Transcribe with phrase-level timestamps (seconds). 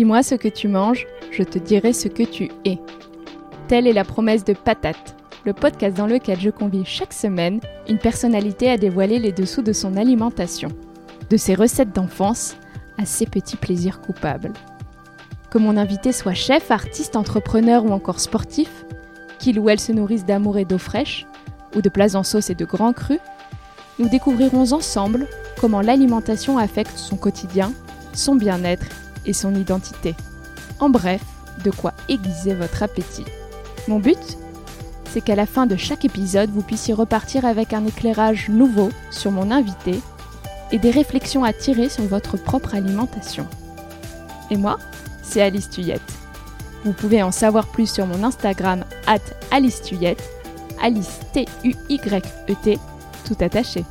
[0.00, 2.78] Dis-moi ce que tu manges, je te dirai ce que tu es.
[3.68, 7.98] Telle est la promesse de Patate, le podcast dans lequel je convie chaque semaine une
[7.98, 10.70] personnalité à dévoiler les dessous de son alimentation,
[11.28, 12.56] de ses recettes d'enfance
[12.96, 14.54] à ses petits plaisirs coupables.
[15.50, 18.86] Que mon invité soit chef, artiste, entrepreneur ou encore sportif,
[19.38, 21.26] qu'il ou elle se nourrisse d'amour et d'eau fraîche,
[21.76, 23.20] ou de plats en sauce et de grands crus,
[23.98, 25.26] nous découvrirons ensemble
[25.60, 27.70] comment l'alimentation affecte son quotidien,
[28.14, 28.86] son bien-être
[29.26, 30.14] et son identité.
[30.78, 31.22] En bref,
[31.64, 33.24] de quoi aiguiser votre appétit.
[33.88, 34.38] Mon but
[35.12, 39.30] C'est qu'à la fin de chaque épisode, vous puissiez repartir avec un éclairage nouveau sur
[39.30, 40.00] mon invité
[40.72, 43.46] et des réflexions à tirer sur votre propre alimentation.
[44.50, 44.78] Et moi,
[45.22, 46.00] c'est Alice Tuyette.
[46.84, 49.18] Vous pouvez en savoir plus sur mon Instagram at
[49.50, 50.22] Alice Tuyette,
[50.82, 52.78] Alice T-U-Y-E-T,
[53.26, 53.84] tout attaché.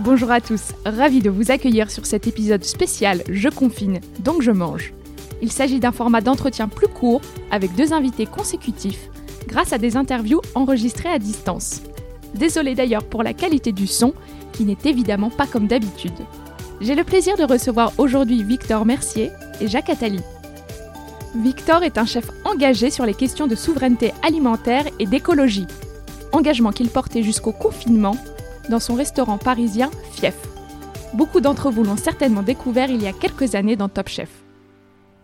[0.00, 4.50] Bonjour à tous, ravi de vous accueillir sur cet épisode spécial Je confine, donc je
[4.50, 4.92] mange.
[5.40, 7.20] Il s'agit d'un format d'entretien plus court
[7.52, 9.08] avec deux invités consécutifs
[9.46, 11.80] grâce à des interviews enregistrées à distance.
[12.34, 14.14] Désolé d'ailleurs pour la qualité du son
[14.52, 16.12] qui n'est évidemment pas comme d'habitude.
[16.80, 19.30] J'ai le plaisir de recevoir aujourd'hui Victor Mercier
[19.60, 20.20] et Jacques Attali.
[21.36, 25.68] Victor est un chef engagé sur les questions de souveraineté alimentaire et d'écologie,
[26.32, 28.16] engagement qu'il portait jusqu'au confinement
[28.68, 30.36] dans son restaurant parisien Fief.
[31.14, 34.30] Beaucoup d'entre vous l'ont certainement découvert il y a quelques années dans Top Chef.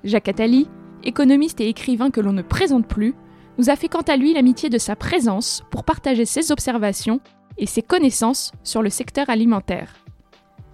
[0.05, 0.69] Jacques Attali,
[1.05, 3.14] économiste et écrivain que l'on ne présente plus,
[3.58, 7.20] nous a fait quant à lui l'amitié de sa présence pour partager ses observations
[7.58, 9.94] et ses connaissances sur le secteur alimentaire.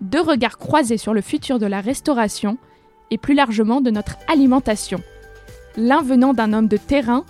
[0.01, 2.59] Deux regards croisés sur le futur de la restauration
[3.11, 5.01] et plus largement de notre alimentation.
[5.77, 7.25] L'un venant d'un homme de terrain,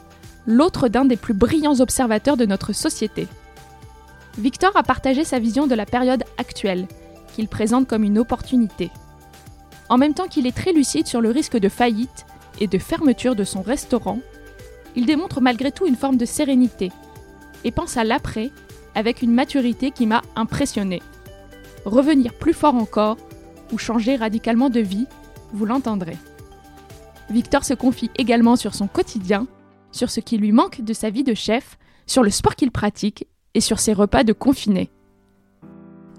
[0.47, 3.29] l'autre d'un des plus brillants observateurs de notre société.
[4.39, 6.87] Victor a partagé sa vision de la période actuelle,
[7.35, 8.91] qu'il présente comme une opportunité.
[9.89, 12.27] En même temps qu'il est très lucide sur le risque de faillite
[12.61, 14.19] et de fermeture de son restaurant,
[14.95, 16.91] il démontre malgré tout une forme de sérénité
[17.65, 18.51] et pense à l'après
[18.95, 21.03] avec une maturité qui m'a impressionné.
[21.85, 23.17] Revenir plus fort encore
[23.73, 25.07] ou changer radicalement de vie,
[25.53, 26.17] vous l'entendrez.
[27.31, 29.47] Victor se confie également sur son quotidien,
[29.93, 33.27] sur ce qui lui manque de sa vie de chef, sur le sport qu'il pratique
[33.57, 34.91] et sur ses repas de confinés.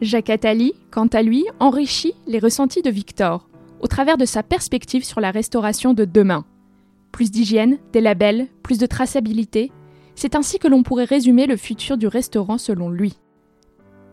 [0.02, 3.48] Jacques Attali, quant à lui, enrichit les ressentis de Victor
[3.80, 6.46] au travers de sa perspective sur la restauration de demain.
[7.12, 9.72] Plus d'hygiène, des labels, plus de traçabilité,
[10.16, 13.20] c'est ainsi que l'on pourrait résumer le futur du restaurant selon lui.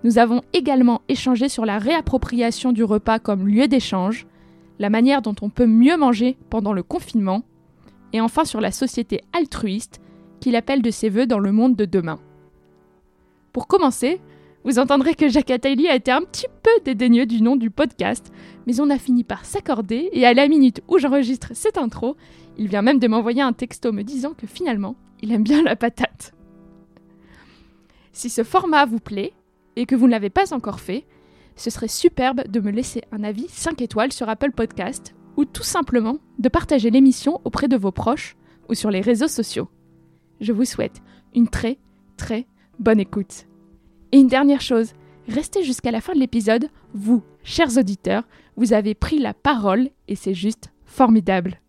[0.04, 4.26] Nous avons également échangé sur la réappropriation du repas comme lieu d'échange,
[4.78, 7.42] la manière dont on peut mieux manger pendant le confinement,
[8.12, 10.02] et enfin sur la société altruiste
[10.40, 12.20] qu'il appelle de ses voeux dans le monde de demain.
[13.54, 14.20] Pour commencer,
[14.64, 18.32] vous entendrez que Jacques Attali a été un petit peu dédaigneux du nom du podcast,
[18.66, 22.16] mais on a fini par s'accorder et à la minute où j'enregistre cette intro,
[22.58, 25.76] il vient même de m'envoyer un texto me disant que finalement, il aime bien la
[25.76, 26.34] patate.
[28.12, 29.32] Si ce format vous plaît
[29.76, 31.06] et que vous ne l'avez pas encore fait,
[31.54, 35.62] ce serait superbe de me laisser un avis 5 étoiles sur Apple Podcast ou tout
[35.62, 38.34] simplement de partager l'émission auprès de vos proches
[38.68, 39.68] ou sur les réseaux sociaux.
[40.40, 41.02] Je vous souhaite
[41.36, 41.78] une très
[42.16, 42.48] très
[42.78, 43.46] bonne écoute.
[44.12, 44.92] Et une dernière chose,
[45.28, 48.24] restez jusqu'à la fin de l'épisode, vous, chers auditeurs,
[48.56, 51.60] vous avez pris la parole et c'est juste formidable.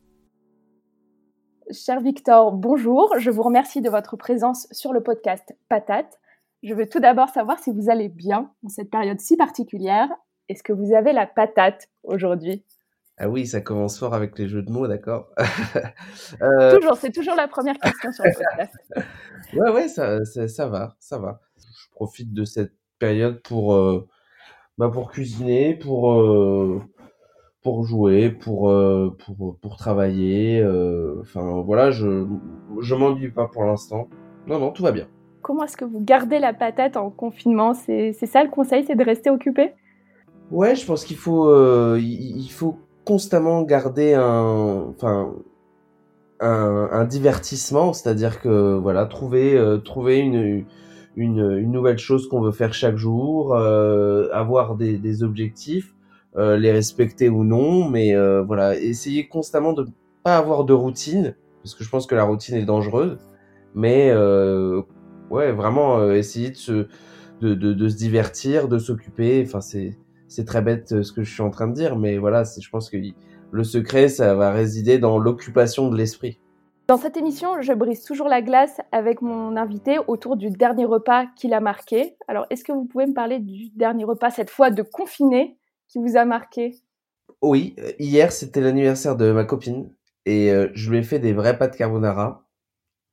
[1.72, 6.20] Cher Victor, bonjour, je vous remercie de votre présence sur le podcast Patate.
[6.62, 10.10] Je veux tout d'abord savoir si vous allez bien en cette période si particulière.
[10.48, 12.64] Est-ce que vous avez la patate aujourd'hui?
[13.18, 15.30] Ah oui, ça commence fort avec les jeux de mots, d'accord.
[16.42, 16.76] euh...
[16.76, 18.76] Toujours, c'est toujours la première question sur le podcast.
[19.54, 21.40] ouais, ouais, ça, ça, ça, va, ça va.
[21.58, 24.06] Je profite de cette période pour, euh,
[24.78, 26.82] bah, pour cuisiner, pour, euh,
[27.64, 28.74] pour jouer, pour,
[29.26, 30.62] pour, pour travailler.
[31.22, 32.28] Enfin, voilà, je,
[32.82, 34.10] je m'ennuie pas pour l'instant.
[34.46, 35.08] Non, non, tout va bien.
[35.42, 37.74] Comment est-ce que vous gardez la patate en confinement?
[37.74, 39.72] C'est ça le conseil, c'est de rester occupé?
[40.52, 45.34] Ouais, je pense qu'il faut, il faut constamment garder un, enfin,
[46.40, 50.66] un, un divertissement, c'est-à-dire que voilà, trouver, euh, trouver une,
[51.16, 55.94] une, une, nouvelle chose qu'on veut faire chaque jour, euh, avoir des, des objectifs,
[56.36, 59.86] euh, les respecter ou non, mais euh, voilà, essayer constamment de
[60.24, 63.18] pas avoir de routine, parce que je pense que la routine est dangereuse,
[63.74, 64.82] mais euh,
[65.30, 66.88] ouais, vraiment essayer de se,
[67.42, 71.24] de, de, de se divertir, de s'occuper, enfin c'est c'est très bête euh, ce que
[71.24, 72.98] je suis en train de dire, mais voilà, je pense que
[73.52, 76.40] le secret, ça va résider dans l'occupation de l'esprit.
[76.88, 81.26] Dans cette émission, je brise toujours la glace avec mon invité autour du dernier repas
[81.36, 82.16] qu'il a marqué.
[82.28, 85.58] Alors, est-ce que vous pouvez me parler du dernier repas, cette fois de confiné,
[85.88, 86.76] qui vous a marqué?
[87.42, 89.92] Oui, hier c'était l'anniversaire de ma copine
[90.26, 92.48] et je lui ai fait des vrais pâtes carbonara,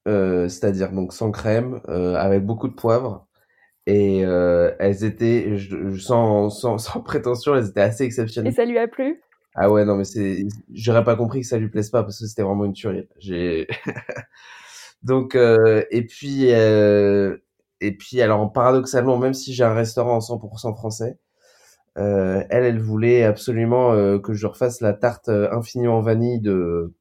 [0.06, 3.26] c'est-à-dire donc sans crème, avec beaucoup de poivre
[3.86, 5.56] et elles étaient,
[5.98, 8.52] sans, sans, sans prétention, elles étaient assez exceptionnelles.
[8.52, 9.20] Et ça lui a plu?
[9.54, 12.26] Ah ouais, non, mais c'est, j'aurais pas compris que ça lui plaise pas parce que
[12.26, 13.06] c'était vraiment une tuerie.
[13.18, 13.68] J'ai,
[15.02, 17.36] donc, euh, et puis, euh,
[17.80, 21.18] et puis, alors, paradoxalement, même si j'ai un restaurant 100% français,
[21.98, 26.94] euh, elle, elle voulait absolument euh, que je refasse la tarte euh, infiniment vanille de,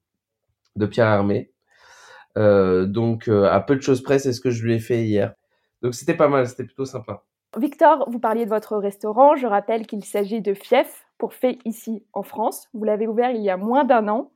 [0.76, 1.26] de Pierre.
[2.38, 5.34] Euh, donc, à peu de choses près, c'est ce que je lui ai fait hier.
[5.82, 7.24] Donc, c'était pas mal, c'était plutôt sympa.
[7.58, 9.36] Victor, vous parliez de votre restaurant.
[9.36, 12.68] Je rappelle qu'il s'agit de Fief, pour fait ici en France.
[12.74, 14.32] Vous l'avez ouvert il y a moins d'un an.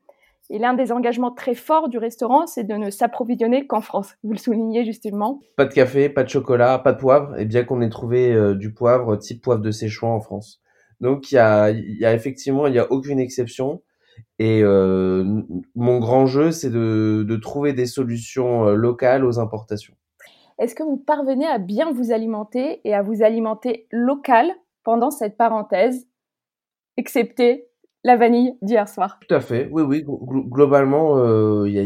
[0.51, 4.13] Et l'un des engagements très forts du restaurant, c'est de ne s'approvisionner qu'en France.
[4.23, 5.39] Vous le soulignez justement.
[5.57, 8.53] Pas de café, pas de chocolat, pas de poivre, et bien qu'on ait trouvé euh,
[8.53, 10.61] du poivre type poivre de Séchouan en France.
[11.01, 13.81] Donc il y a, y a effectivement, il n'y a aucune exception.
[14.37, 15.41] Et euh,
[15.73, 19.95] mon grand jeu, c'est de, de, trouver des solutions euh, locales aux importations.
[20.57, 24.51] Est-ce que vous parvenez à bien vous alimenter et à vous alimenter local
[24.83, 26.07] pendant cette parenthèse
[26.97, 27.67] excepté
[28.03, 29.19] la vanille d'hier soir?
[29.27, 30.05] Tout à fait, oui, oui.
[30.05, 31.83] Globalement, euh, y a,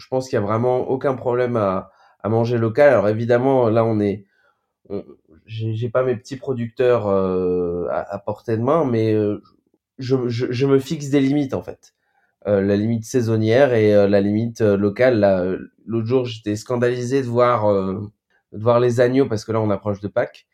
[0.00, 1.90] je pense qu'il y a vraiment aucun problème à,
[2.24, 2.90] manger local.
[2.90, 4.26] Alors évidemment, là, on est,
[5.46, 9.42] j'ai pas mes petits producteurs euh, à, portée de main, mais euh,
[9.98, 11.94] je, me fixe des limites en fait.
[12.46, 15.68] Euh, la limite saisonnière et euh, la limite euh, locale.
[15.84, 17.66] L'autre jour, j'étais scandalisé de voir,
[18.52, 20.46] de voir les agneaux parce que là, on approche de Pâques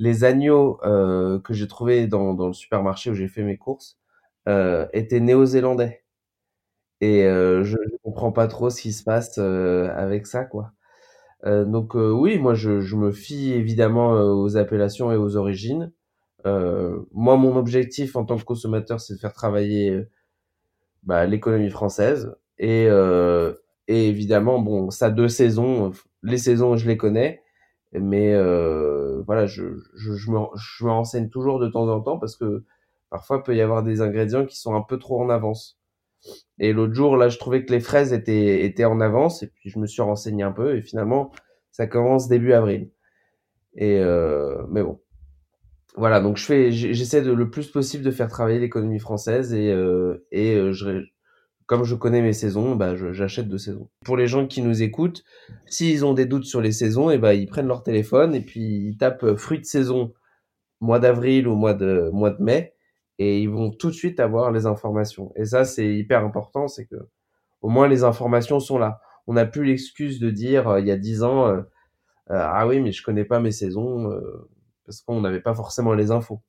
[0.00, 3.98] les agneaux que j'ai trouvés dans, dans, le supermarché où j'ai fait mes courses
[4.46, 6.04] étaient néo-zélandais.
[7.00, 10.72] Et euh, je ne comprends pas trop ce qui se passe euh, avec ça, quoi.
[11.46, 15.92] Euh, donc oui, moi je, je, me fie évidemment aux appellations et aux origines.
[16.44, 20.06] moi, mon objectif en tant que consommateur, c'est de faire travailler
[21.08, 22.36] bah, l'économie française.
[22.58, 22.84] Et,
[23.88, 25.92] et évidemment, bon, ça deux saisons.
[26.22, 27.42] Les saisons, je les connais
[27.92, 29.64] mais euh, voilà, je,
[29.94, 32.64] je, je, me, je me renseigne toujours de temps en temps parce que
[33.10, 35.78] parfois il peut y avoir des ingrédients qui sont un peu trop en avance.
[36.58, 39.70] Et l'autre jour, là, je trouvais que les fraises étaient, étaient en avance et puis
[39.70, 41.32] je me suis renseigné un peu et finalement,
[41.72, 42.90] ça commence début avril.
[43.74, 45.00] Et euh, mais bon,
[45.98, 46.20] voilà.
[46.20, 50.26] Donc je fais, j'essaie de le plus possible de faire travailler l'économie française et euh,
[50.30, 51.04] et euh, je,
[51.68, 53.90] comme je connais mes saisons, bah, j'achète de saisons.
[54.02, 55.22] Pour les gens qui nous écoutent,
[55.66, 58.40] s'ils ont des doutes sur les saisons, et eh bah, ils prennent leur téléphone et
[58.40, 60.14] puis ils tapent euh, fruits de saison
[60.80, 62.74] mois d'avril ou mois de, mois de mai
[63.18, 65.30] et ils vont tout de suite avoir les informations.
[65.36, 66.96] Et ça, c'est hyper important, c'est que
[67.60, 69.00] au moins les informations sont là.
[69.26, 71.60] On n'a plus l'excuse de dire euh, il y a dix ans, euh,
[72.30, 74.10] ah oui, mais je connais pas mes saisons
[74.88, 76.40] parce qu'on n'avait pas forcément les infos.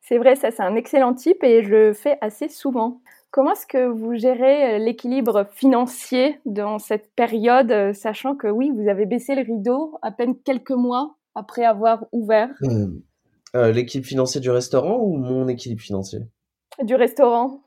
[0.00, 3.02] C'est vrai, ça c'est un excellent type et je le fais assez souvent.
[3.30, 8.70] Comment est-ce que vous gérez euh, l'équilibre financier dans cette période, euh, sachant que oui,
[8.74, 12.50] vous avez baissé le rideau à peine quelques mois après avoir ouvert?
[12.62, 12.88] Euh,
[13.54, 16.20] euh, L'équilibre financier du restaurant ou mon équilibre financier?
[16.82, 17.60] Du restaurant.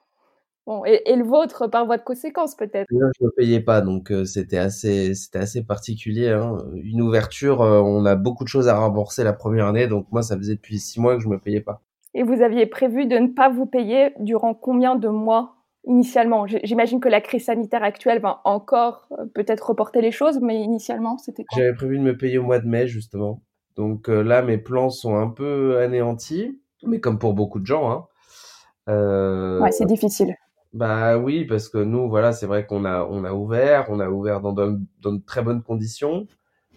[0.65, 2.87] Bon, et, et, le vôtre par voie de conséquence peut-être?
[2.89, 6.29] je ne payais pas, donc euh, c'était assez, c'était assez particulier.
[6.29, 6.57] Hein.
[6.73, 10.23] Une ouverture, euh, on a beaucoup de choses à rembourser la première année, donc moi
[10.23, 11.81] ça faisait depuis six mois que je me payais pas.
[12.15, 15.53] Et vous aviez prévu de ne pas vous payer durant combien de mois
[15.85, 16.47] initialement?
[16.47, 21.19] J'imagine que la crise sanitaire actuelle va encore euh, peut-être reporter les choses, mais initialement,
[21.19, 21.59] c'était quoi?
[21.61, 23.43] J'avais prévu de me payer au mois de mai, justement.
[23.75, 27.91] Donc là, mes plans sont un peu anéantis, mais comme pour beaucoup de gens.
[27.91, 29.59] Hein.
[29.61, 30.33] Ouais, c'est difficile.
[30.75, 34.09] Bah oui, parce que nous, voilà, c'est vrai qu'on a, on a ouvert, on a
[34.11, 36.27] ouvert dans de, dans de très bonnes conditions.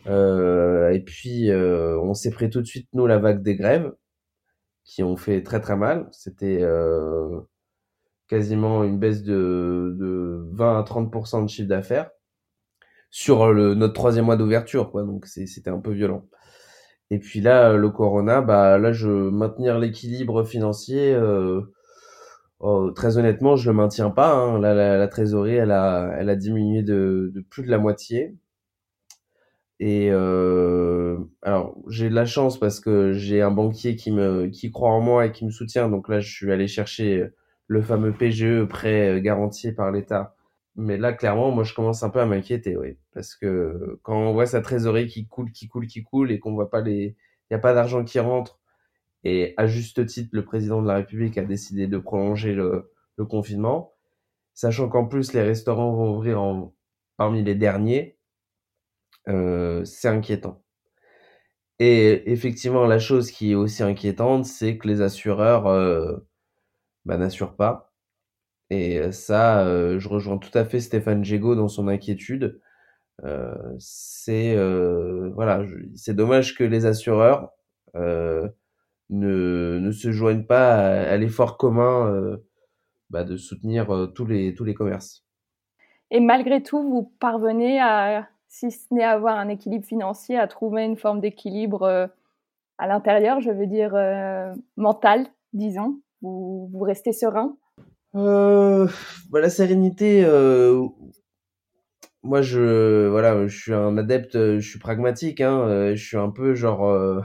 [0.09, 3.93] Euh, et puis, euh, on s'est pris tout de suite, nous, la vague des grèves,
[4.85, 6.09] qui ont fait très très mal.
[6.13, 7.41] C'était euh,
[8.29, 12.11] quasiment une baisse de, de 20 à 30% de chiffre d'affaires
[13.11, 15.03] sur le, notre troisième mois d'ouverture, quoi.
[15.03, 16.25] Donc c'était un peu violent.
[17.11, 21.15] Et puis là, le Corona, bah là, je maintenir l'équilibre financier.
[21.15, 21.63] Euh,
[22.61, 24.35] oh, très honnêtement, je le maintiens pas.
[24.35, 24.59] Hein.
[24.61, 28.37] La, trésorerie, elle a, elle a diminué de, plus de la moitié.
[29.81, 34.71] Et euh, alors, j'ai de la chance parce que j'ai un banquier qui me, qui
[34.73, 35.89] croit en moi et qui me soutient.
[35.89, 37.29] Donc là, je suis allé chercher
[37.69, 40.35] le fameux PGE, prêt euh, garanti par l'État.
[40.77, 42.97] Mais là, clairement, moi, je commence un peu à m'inquiéter, oui.
[43.15, 46.55] Parce que quand on voit sa trésorerie qui coule, qui coule, qui coule, et qu'on
[46.55, 47.17] voit pas les,
[47.51, 48.58] n'y a pas d'argent qui rentre,
[49.25, 53.25] et à juste titre, le président de la République a décidé de prolonger le, le
[53.27, 53.95] confinement,
[54.55, 56.75] sachant qu'en plus, les restaurants vont ouvrir en,
[57.17, 58.19] parmi les derniers,
[59.29, 60.63] euh, c'est inquiétant.
[61.81, 66.17] Et effectivement, la chose qui est aussi inquiétante, c'est que les assureurs, euh,
[67.05, 67.93] bah, n'assure pas.
[68.71, 69.65] Et ça,
[69.99, 72.61] je rejoins tout à fait Stéphane Jego dans son inquiétude.
[73.79, 74.57] c'est
[75.35, 77.53] voilà, c'est dommage que les assureurs
[79.11, 82.39] ne, ne se joignent pas à, l'effort commun
[83.11, 85.25] bah, de soutenir tous les tous les commerces.
[86.11, 90.85] Et malgré tout, vous parvenez à, si ce n'est avoir un équilibre financier, à trouver
[90.85, 92.11] une forme d'équilibre
[92.79, 93.95] à l'intérieur, je veux dire
[94.77, 96.01] mental, disons?
[96.23, 97.57] Vous, vous restez serein?
[98.15, 98.89] Euh,
[99.31, 100.87] bah, la sérénité, euh,
[102.23, 106.31] moi je voilà, je suis un adepte, je suis pragmatique, hein, euh, je suis un
[106.31, 107.23] peu genre, euh, euh,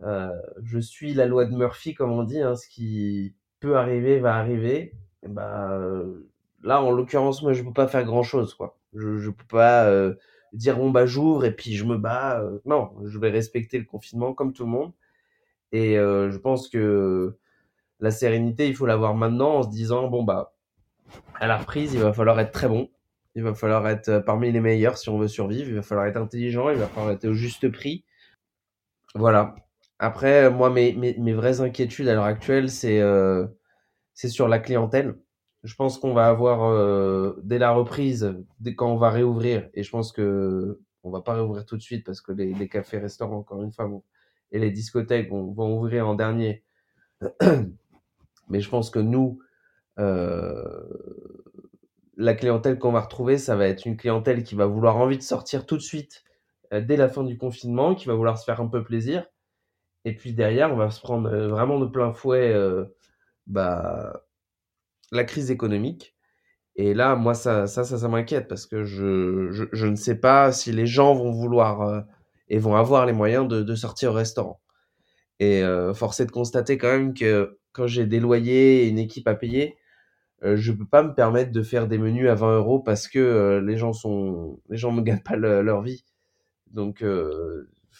[0.00, 4.34] je suis la loi de Murphy comme on dit, hein, ce qui peut arriver va
[4.36, 4.94] arriver.
[5.26, 5.78] Bah
[6.62, 8.78] là, en l'occurrence, moi je peux pas faire grand chose, quoi.
[8.94, 9.90] Je, je peux pas
[10.52, 12.42] dire bon bah j'ouvre et puis je me bats.
[12.64, 14.92] non, je vais respecter le confinement comme tout le monde.
[15.72, 17.36] Et je pense que
[18.00, 20.54] la sérénité, il faut l'avoir maintenant en se disant bon bah
[21.34, 22.90] à la reprise, il va falloir être très bon,
[23.34, 26.06] il va falloir être euh, parmi les meilleurs si on veut survivre, il va falloir
[26.06, 28.04] être intelligent, il va falloir être au juste prix.
[29.14, 29.54] Voilà.
[29.98, 33.46] Après, moi, mes, mes, mes vraies inquiétudes à l'heure actuelle, c'est euh,
[34.14, 35.16] sur la clientèle.
[35.64, 39.82] Je pense qu'on va avoir euh, dès la reprise, dès quand on va réouvrir, et
[39.82, 42.98] je pense que on va pas réouvrir tout de suite parce que les, les cafés,
[42.98, 43.88] restaurants, encore une fois,
[44.52, 46.64] et les discothèques vont, vont ouvrir en dernier.
[48.48, 49.40] Mais je pense que nous,
[49.98, 50.62] euh,
[52.16, 55.22] la clientèle qu'on va retrouver, ça va être une clientèle qui va vouloir envie de
[55.22, 56.24] sortir tout de suite
[56.72, 59.26] euh, dès la fin du confinement, qui va vouloir se faire un peu plaisir.
[60.06, 62.84] Et puis derrière, on va se prendre euh, vraiment de plein fouet euh,
[63.48, 64.22] bah,
[65.10, 66.14] la crise économique.
[66.76, 70.70] Et là, moi, ça, ça, ça, m'inquiète parce que je, je, ne sais pas si
[70.72, 72.02] les gens vont vouloir euh,
[72.48, 74.60] et vont avoir les moyens de, sortir au restaurant.
[75.40, 79.00] Et euh, force est de constater quand même que quand j'ai des loyers et une
[79.00, 79.76] équipe à payer,
[80.44, 83.60] euh, je peux pas me permettre de faire des menus à 20 euros parce que
[83.66, 86.04] les gens sont, les me gagnent pas leur vie.
[86.70, 87.02] Donc,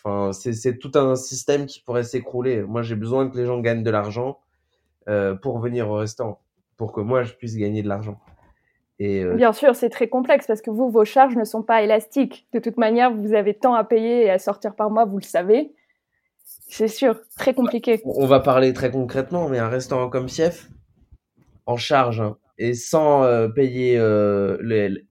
[0.04, 2.62] enfin, c'est tout un système qui pourrait s'écrouler.
[2.62, 4.38] Moi, j'ai besoin que les gens gagnent de l'argent
[5.42, 6.40] pour venir au restaurant,
[6.76, 8.18] pour que moi je puisse gagner de l'argent.
[8.98, 12.48] Et Bien sûr, c'est très complexe parce que vous, vos charges ne sont pas élastiques.
[12.52, 15.22] De toute manière, vous avez tant à payer et à sortir par mois, vous le
[15.22, 15.72] savez.
[16.68, 18.00] C'est sûr, très compliqué.
[18.04, 20.68] On va parler très concrètement, mais un restaurant comme Fief,
[21.66, 24.58] en charge hein, et sans euh, payer euh,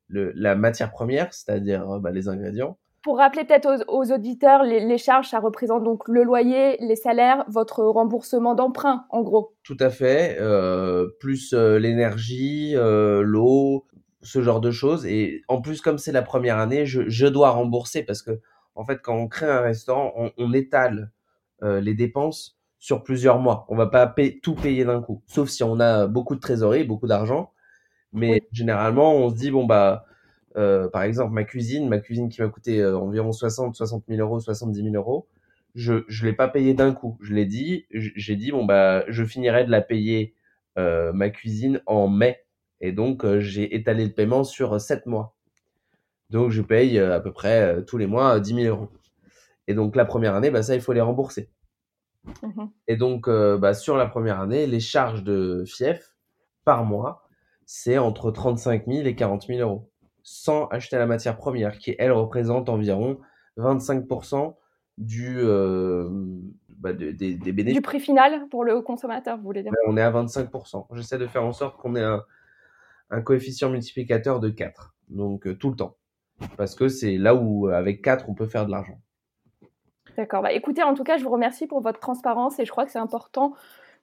[0.09, 2.77] la matière première, c'est-à-dire euh, bah, les ingrédients.
[3.05, 7.83] Pour rappeler peut-être aux, auditeurs, les, charges, ça représente donc le loyer, les salaires, votre
[7.85, 9.53] remboursement d'emprunt, en gros.
[9.63, 10.37] Tout à fait,
[11.21, 13.85] plus l'énergie, l'eau,
[14.25, 15.05] ce genre de choses.
[15.05, 18.41] Et en plus, comme c'est la première année, je, je, dois rembourser parce que,
[18.73, 21.11] en fait, quand on crée un restaurant, on, on étale
[21.63, 23.65] euh, les dépenses sur plusieurs mois.
[23.69, 27.07] On va pas tout payer d'un coup, sauf si on a beaucoup de trésorerie, beaucoup
[27.07, 27.53] d'argent.
[28.11, 30.05] Mais généralement, on se dit bon bah,
[30.57, 34.19] euh, par exemple ma cuisine, ma cuisine qui m'a coûté euh, environ 60, 60 000
[34.21, 35.27] euros, 70 000 euros,
[35.75, 37.17] je je l'ai pas payé d'un coup.
[37.21, 40.35] Je l'ai dit, j'ai dit bon bah, je finirai de la payer
[40.77, 42.45] ma cuisine en mai.
[42.81, 45.35] Et donc j'ai étalé le paiement sur 7 mois.
[46.29, 48.89] Donc je paye à peu près tous les mois 10 000 euros.
[49.67, 51.49] Et donc la première année, bah, ça, il faut les rembourser.
[52.41, 56.15] Mmh et donc, euh, bah, sur la première année, les charges de FIEF
[56.63, 57.27] par mois,
[57.65, 59.91] c'est entre 35 000 et 40 000 euros,
[60.25, 63.19] sans acheter la matière première, qui, elle, représente environ
[63.57, 64.55] 25%
[64.97, 66.09] du, euh,
[66.67, 67.75] bah, des, des bénéfices.
[67.75, 69.71] Du prix final pour le consommateur, vous voulez dire?
[69.87, 70.87] On est à 25%.
[70.93, 72.23] J'essaie de faire en sorte qu'on ait un,
[73.11, 75.95] un, coefficient multiplicateur de 4, donc euh, tout le temps.
[76.57, 78.99] Parce que c'est là où, avec 4, on peut faire de l'argent.
[80.17, 80.41] D'accord.
[80.41, 82.91] Bah, écoutez, en tout cas, je vous remercie pour votre transparence et je crois que
[82.91, 83.53] c'est important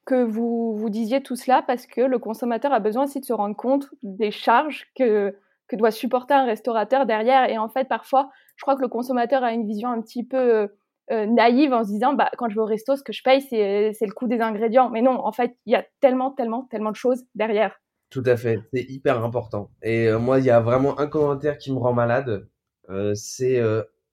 [0.04, 3.32] que vous, vous disiez tout cela parce que le consommateur a besoin aussi de se
[3.32, 5.34] rendre compte des charges que,
[5.72, 7.48] que doit supporter un restaurateur derrière.
[7.50, 10.68] Et en fait, parfois, je crois que le consommateur a une vision un petit peu
[11.10, 13.40] euh, naïve en se disant, bah, quand je vais au resto, ce que je paye,
[13.40, 14.90] c'est, c'est le coût des ingrédients.
[14.90, 17.80] Mais non, en fait, il y a tellement, tellement, tellement de choses derrière.
[18.10, 19.70] Tout à fait, c'est hyper important.
[19.82, 22.46] Et euh, moi, il y a vraiment un commentaire qui me rend malade,
[22.90, 23.60] euh, c'est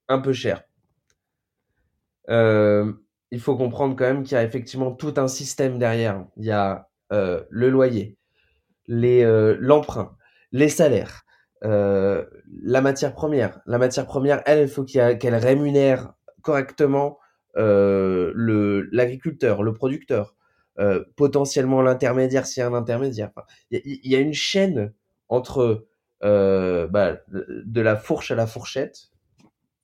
[0.08, 0.63] un peu cher.
[2.30, 2.92] Euh,
[3.32, 6.25] il faut comprendre quand même qu'il y a effectivement tout un système derrière.
[6.38, 8.18] Il y a euh, le loyer,
[8.88, 10.16] les euh, l'emprunt,
[10.51, 11.24] les salaires,
[11.63, 12.25] euh,
[12.63, 13.60] la matière première.
[13.66, 17.20] La matière première, elle, il faut qu'elle rémunère correctement
[17.58, 20.36] euh, l'agriculteur, le producteur,
[20.80, 23.32] euh, potentiellement l'intermédiaire s'il y a un intermédiaire.
[23.72, 24.94] Il y, a une chaîne
[25.28, 25.86] entre
[26.22, 29.10] bah, de la fourche à la fourchette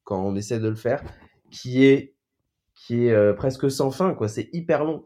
[0.04, 1.04] quand on essaie de le faire,
[1.50, 2.14] qui est
[2.76, 4.28] qui est euh, presque sans fin, quoi.
[4.28, 5.04] C'est hyper long.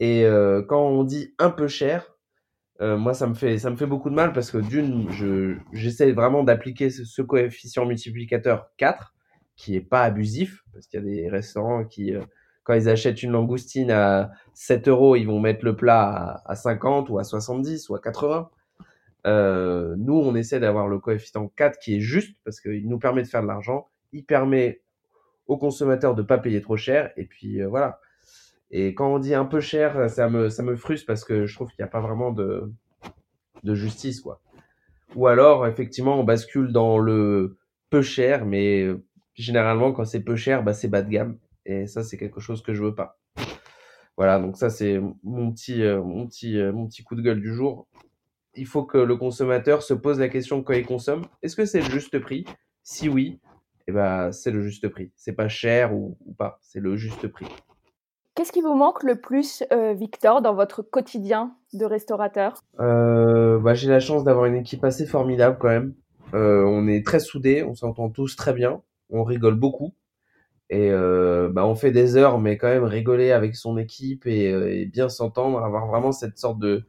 [0.00, 0.26] Et
[0.68, 2.13] quand on dit un peu cher,
[2.80, 6.12] moi ça me fait ça me fait beaucoup de mal parce que d'une, je j'essaie
[6.12, 9.14] vraiment d'appliquer ce, ce, coefficient multiplicateur 4
[9.56, 12.12] qui est pas abusif parce qu'il y a des restaurants qui
[12.64, 17.10] quand ils achètent une langoustine à 7 euros, ils vont mettre le plat à, 50
[17.10, 18.50] ou à 70 ou à 80.
[19.26, 23.22] Euh, nous, on essaie d'avoir le coefficient 4 qui est juste parce qu'il nous permet
[23.22, 23.88] de faire de l'argent.
[24.12, 24.80] Il permet
[25.46, 27.12] aux consommateurs de pas payer trop cher.
[27.18, 28.00] Et puis euh, voilà.
[28.70, 31.54] Et quand on dit un peu cher, ça me, ça me frustre parce que je
[31.54, 32.72] trouve qu'il n'y a pas vraiment de,
[33.62, 34.40] de justice, quoi.
[35.14, 37.56] Ou alors, effectivement, on bascule dans le
[37.90, 38.88] peu cher, mais
[39.34, 41.38] généralement, quand c'est peu cher, bah, c'est bas de gamme.
[41.66, 43.18] Et ça, c'est quelque chose que je veux pas.
[44.16, 47.40] Voilà, donc ça, c'est mon petit, euh, mon, petit, euh, mon petit coup de gueule
[47.40, 47.88] du jour.
[48.54, 51.26] Il faut que le consommateur se pose la question quand il consomme.
[51.42, 52.44] Est-ce que c'est le juste prix?
[52.84, 53.40] Si oui,
[53.88, 55.10] eh ben, c'est le juste prix.
[55.16, 57.46] C'est pas cher ou, pas, c'est le juste prix.
[58.34, 62.54] Qu'est-ce qui vous manque le plus, euh, Victor, dans votre quotidien de restaurateur?
[62.78, 65.94] Bah, J'ai la chance d'avoir une équipe assez formidable quand même.
[66.32, 69.94] on est très soudés, on s'entend tous très bien, on rigole beaucoup.
[70.70, 74.50] Et euh, bah, on fait des heures, mais quand même rigoler avec son équipe et,
[74.50, 76.84] euh, et bien s'entendre, avoir vraiment cette sorte de,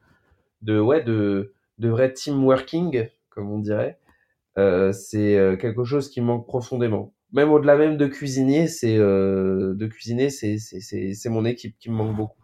[0.62, 4.00] de, ouais, de, de vrai team working, comme on dirait.
[4.58, 7.15] Euh, c'est euh, quelque chose qui manque profondément.
[7.36, 11.96] Même au-delà même de cuisiner, c'est euh, de cuisiner, c'est c'est mon équipe qui me
[11.96, 12.40] manque beaucoup.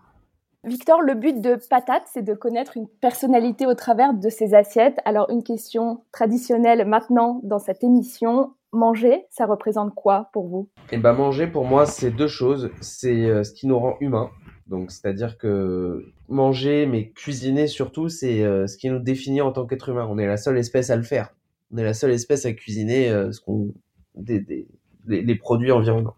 [0.66, 4.98] Victor, le but de Patate, c'est de connaître une personnalité au travers de ses assiettes.
[5.06, 10.70] Alors, une question traditionnelle maintenant dans cette émission manger, ça représente quoi pour vous?
[10.92, 12.70] Eh ben manger pour moi c'est deux choses.
[12.82, 14.30] C'est euh, ce qui nous rend humains.
[14.68, 19.66] Donc c'est-à-dire que manger, mais cuisiner surtout, c'est euh, ce qui nous définit en tant
[19.66, 20.06] qu'être humain.
[20.10, 21.34] On est la seule espèce à le faire.
[21.74, 23.74] On est la seule espèce à cuisiner ce qu'on
[24.16, 24.68] des, des,
[25.08, 26.16] les, produits environnants.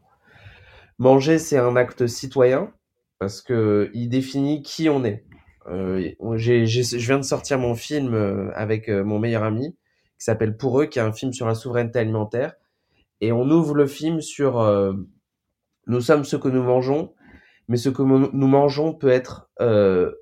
[1.00, 2.72] Manger c'est un acte citoyen
[3.20, 5.24] parce que il définit qui on est.
[5.68, 9.76] Euh, je viens de sortir mon film avec mon meilleur ami
[10.24, 12.54] qui s'appelle Pour eux, qui est un film sur la souveraineté alimentaire.
[13.20, 14.94] Et on ouvre le film sur euh,
[15.88, 17.14] nous sommes ce que nous mangeons,
[17.68, 20.14] mais ce que nous mangeons peut être euh,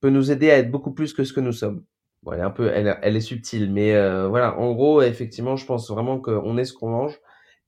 [0.00, 1.84] peut nous aider à être beaucoup plus que ce que nous sommes.
[2.24, 4.58] Bon, elle est un peu, elle, elle est subtile, mais euh, voilà.
[4.58, 7.20] En gros, effectivement, je pense vraiment qu'on est ce qu'on mange.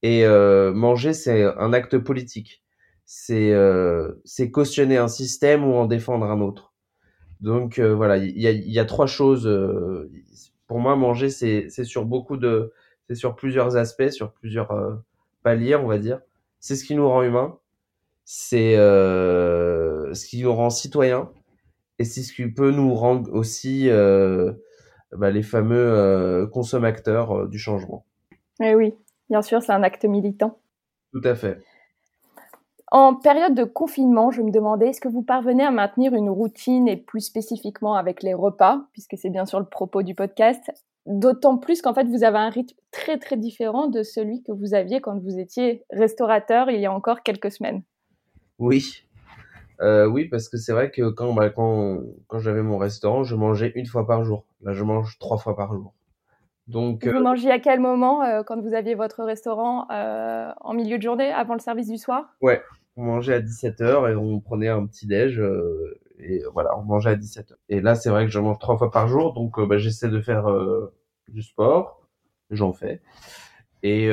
[0.03, 2.63] Et euh, manger, c'est un acte politique.
[3.05, 4.13] C'est euh,
[4.53, 6.75] cautionner un système ou en défendre un autre.
[7.41, 9.47] Donc voilà, il y a, trois choses
[10.67, 12.73] pour moi, manger, c'est sur beaucoup de,
[13.09, 14.95] c'est sur plusieurs aspects, sur plusieurs euh,
[15.43, 16.21] paliers, on va dire.
[16.61, 17.59] C'est ce qui nous rend humains,
[18.25, 21.31] c'est euh, ce qui nous rend citoyens,
[21.99, 24.53] et c'est ce qui peut nous rendre aussi euh,
[25.13, 28.05] bah, les fameux euh, consommateurs euh, du changement.
[28.61, 28.95] Eh oui,
[29.31, 30.59] bien sûr, c'est un acte militant.
[31.13, 31.63] Tout à fait.
[32.93, 36.87] En période de confinement, je me demandais, est-ce que vous parvenez à maintenir une routine
[36.87, 40.71] et plus spécifiquement avec les repas, puisque c'est bien sûr le propos du podcast,
[41.05, 44.75] d'autant plus qu'en fait vous avez un rythme très très différent de celui que vous
[44.75, 47.83] aviez quand vous étiez restaurateur il y a encore quelques semaines.
[48.59, 49.07] Oui,
[49.81, 53.37] euh, oui, parce que c'est vrai que quand, bah, quand, quand j'avais mon restaurant, je
[53.37, 54.47] mangeais une fois par jour.
[54.63, 55.93] Là, je mange trois fois par jour.
[56.69, 57.21] Donc, vous euh...
[57.21, 61.33] mangez à quel moment euh, quand vous aviez votre restaurant euh, en milieu de journée,
[61.33, 62.35] avant le service du soir?
[62.41, 62.63] Ouais,
[62.97, 67.11] on mangeait à 17h et on prenait un petit déj euh, et voilà, on mangeait
[67.11, 67.53] à 17h.
[67.69, 70.09] Et là, c'est vrai que je mange trois fois par jour, donc euh, bah, j'essaie
[70.09, 70.93] de faire euh,
[71.29, 72.03] du sport,
[72.51, 73.01] j'en fais.
[73.83, 74.11] Et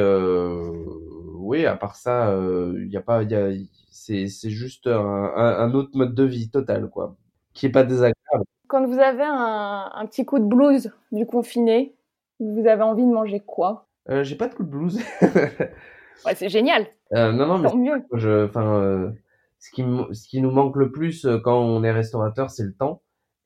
[1.35, 2.31] oui, à part ça,
[2.77, 3.49] il y a pas, y a,
[3.89, 7.15] c'est c'est juste un, un, autre mode de vie total quoi,
[7.53, 8.45] qui est pas désagréable.
[8.67, 11.95] Quand vous avez un, un petit coup de blues du confiné,
[12.39, 13.87] vous avez envie de manger quoi?
[14.21, 14.99] J'ai pas de coup de blues.
[16.25, 16.87] Ouais, c'est génial.
[17.13, 18.01] Euh, non, non, mais Tant mieux.
[18.13, 19.11] je, enfin, euh,
[19.59, 22.73] ce qui, ce qui nous manque le plus euh, quand on est restaurateur, c'est le
[22.73, 23.01] temps.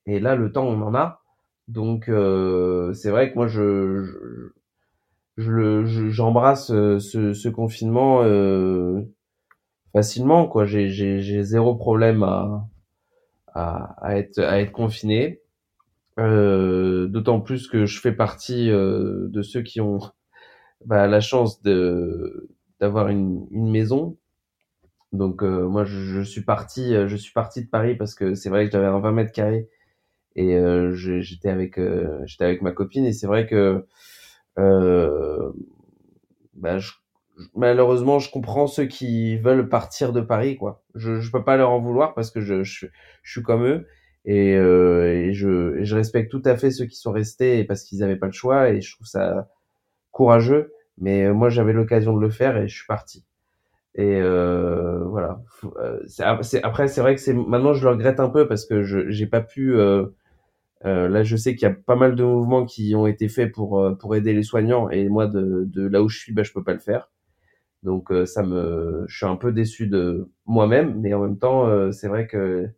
[0.06, 1.20] Et là, le temps, on en a.
[1.66, 4.52] Donc, euh, c'est vrai que moi, je,
[5.36, 9.00] je, je j'embrasse euh, ce, ce confinement euh,
[9.92, 10.46] facilement.
[10.46, 12.68] Quoi, j'ai, j'ai, j'ai zéro problème à,
[13.54, 15.40] à, à être, à être confiné.
[16.18, 20.00] Euh, d'autant plus que je fais partie euh, de ceux qui ont
[20.86, 22.48] bah, la chance de
[22.80, 24.16] d'avoir une, une maison.
[25.12, 28.50] Donc euh, moi je, je, suis parti je suis parti de Paris parce que c'est
[28.50, 29.68] vrai que j'avais un 20 mètres carrés
[30.36, 33.86] et euh, j'étais avec euh, j'étais avec ma copine et c'est vrai que
[34.58, 35.52] euh,
[36.54, 36.92] bah, je,
[37.54, 40.82] malheureusement je comprends ceux qui veulent partir de Paris quoi.
[40.94, 42.86] Je je peux pas leur en vouloir parce que je je,
[43.22, 43.86] je suis comme eux
[44.28, 48.04] et, euh, et je je respecte tout à fait ceux qui sont restés parce qu'ils
[48.04, 49.48] avaient pas le choix et je trouve ça
[50.12, 53.24] courageux mais moi j'avais l'occasion de le faire et je suis parti
[53.94, 55.40] Et euh, voilà.
[55.78, 58.82] Euh, c'est, après, c'est vrai que c'est maintenant je le regrette un peu parce que
[58.82, 59.74] je j'ai pas pu.
[59.76, 60.06] Euh,
[60.86, 63.52] euh, là, je sais qu'il y a pas mal de mouvements qui ont été faits
[63.52, 66.52] pour pour aider les soignants et moi de, de là où je suis, bah, je
[66.52, 67.10] peux pas le faire.
[67.84, 72.08] Donc ça me, je suis un peu déçu de moi-même, mais en même temps, c'est
[72.08, 72.68] vrai que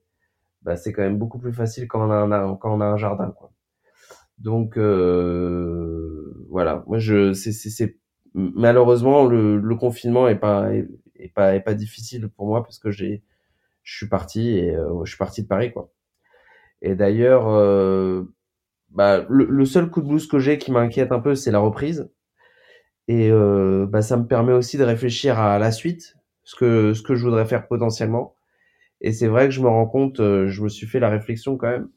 [0.63, 2.97] bah, c'est quand même beaucoup plus facile quand on a un quand on a un
[2.97, 3.53] jardin, quoi.
[4.39, 4.77] Donc
[6.51, 7.97] voilà, moi je c'est c'est
[8.35, 12.91] malheureusement le, le confinement est pas est pas est pas difficile pour moi parce que
[12.91, 13.23] j'ai
[13.83, 15.93] je suis parti et euh, je suis parti de Paris quoi.
[16.83, 18.25] Et d'ailleurs euh,
[18.91, 21.59] bah, le, le, seul coup de blues que j'ai qui m'inquiète un peu c'est la
[21.61, 22.11] reprise
[23.09, 27.03] et euh, bah, ça me permet aussi de réfléchir à la suite ce que ce
[27.03, 28.37] que je voudrais faire potentiellement
[29.01, 31.57] et c'est vrai que je me rends compte euh, je me suis fait la réflexion
[31.57, 31.89] quand même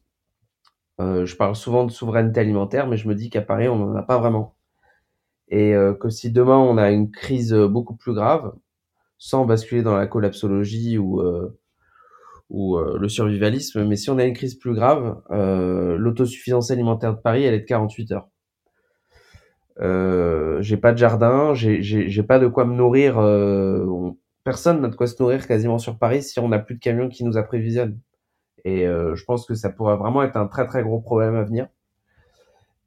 [1.01, 3.95] euh, je parle souvent de souveraineté alimentaire mais je me dis qu'à Paris on n'en
[3.95, 4.55] a pas vraiment
[5.49, 8.53] et que si demain on a une crise beaucoup plus grave
[9.17, 11.57] sans basculer dans la collapsologie ou euh,
[12.49, 13.83] ou euh, le survivalisme.
[13.85, 17.61] Mais si on a une crise plus grave, euh, l'autosuffisance alimentaire de Paris, elle est
[17.61, 18.29] de 48 heures.
[19.79, 23.17] Euh, j'ai pas de jardin, j'ai pas de quoi me nourrir.
[24.43, 27.09] Personne n'a de quoi se nourrir quasiment sur Paris si on n'a plus de camions
[27.09, 27.99] qui nous apprévisionnent.
[28.65, 31.67] Et je pense que ça pourrait vraiment être un très très gros problème à venir.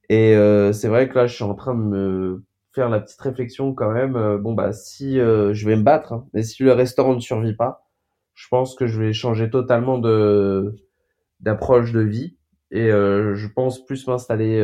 [0.09, 0.35] Et
[0.73, 2.45] c'est vrai que là, je suis en train de me
[2.77, 4.17] faire la petite réflexion quand même.
[4.17, 7.21] Euh, bon bah si euh, je vais me battre, hein, mais si le restaurant ne
[7.21, 7.89] survit pas,
[8.35, 10.77] je pense que je vais changer totalement de
[11.41, 12.37] d'approche de vie
[12.71, 14.63] et euh, je pense plus m'installer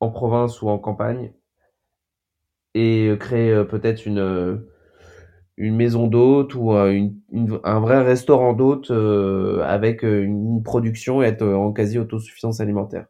[0.00, 1.32] en province ou en campagne
[2.74, 4.64] et créer peut-être une
[5.56, 7.14] une maison d'hôte ou une,
[7.64, 8.90] un vrai restaurant d'hôte
[9.62, 13.06] avec une production et être en quasi autosuffisance alimentaire.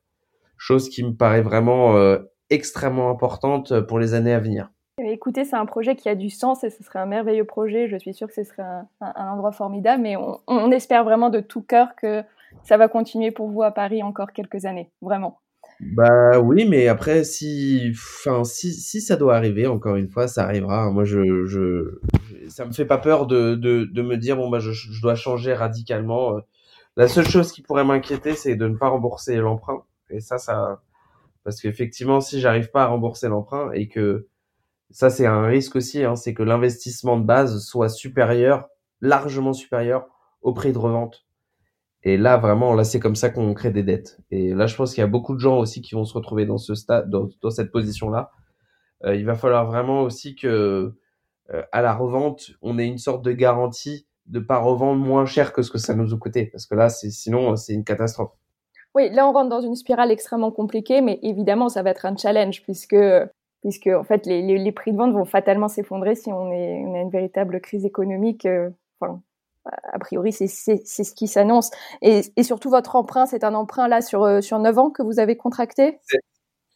[0.57, 1.97] Chose qui me paraît vraiment
[2.51, 4.71] extrêmement importante pour les années à venir.
[4.99, 7.89] Écoutez, c'est un projet qui a du sens et ce serait un merveilleux projet.
[7.89, 11.63] Je suis sûre que ce serait un, endroit formidable, mais on, espère vraiment de tout
[11.63, 12.23] cœur que
[12.63, 15.39] ça va continuer pour vous à Paris encore quelques années, vraiment.
[15.81, 20.45] Bah oui, mais après, si, enfin, si, si ça doit arriver, encore une fois, ça
[20.45, 20.91] arrivera.
[20.91, 21.99] Moi, je, je,
[22.53, 25.15] ça me fait pas peur de, de, de me dire bon bah je, je dois
[25.15, 26.37] changer radicalement.
[26.97, 29.85] La seule chose qui pourrait m'inquiéter, c'est de ne pas rembourser l'emprunt.
[30.11, 30.83] Et ça, ça,
[31.45, 34.29] parce qu'effectivement, si j'arrive pas à rembourser l'emprunt et que
[34.91, 38.69] ça, c'est un risque aussi, hein, c'est que l'investissement de base soit supérieur,
[39.01, 40.07] largement supérieur
[40.43, 41.25] au prix de revente.
[42.05, 44.21] Et là, vraiment, là, c'est comme ça qu'on crée des dettes.
[44.31, 46.47] Et là, je pense qu'il y a beaucoup de gens aussi qui vont se retrouver
[46.47, 48.33] dans ce stade, dans, cette position-là.
[49.05, 50.99] Euh, il va falloir vraiment aussi que, euh,
[51.73, 55.63] à la revente, on ait une sorte de garantie de pas revendre moins cher que
[55.63, 56.47] ce que ça nous a coûté.
[56.47, 58.33] Parce que là, c'est, sinon, c'est une catastrophe.
[58.95, 62.17] Oui, là on rentre dans une spirale extrêmement compliquée, mais évidemment ça va être un
[62.17, 62.97] challenge puisque
[63.63, 66.85] puisque en fait les, les, les prix de vente vont fatalement s'effondrer si on, est,
[66.85, 68.45] on a une véritable crise économique.
[68.45, 68.69] Euh,
[69.01, 69.23] enfin,
[69.65, 71.71] a priori c'est c'est ce qui s'annonce.
[72.03, 75.03] Et, et surtout votre emprunt, c'est un emprunt là sur euh, sur 9 ans que
[75.03, 75.99] vous avez contracté?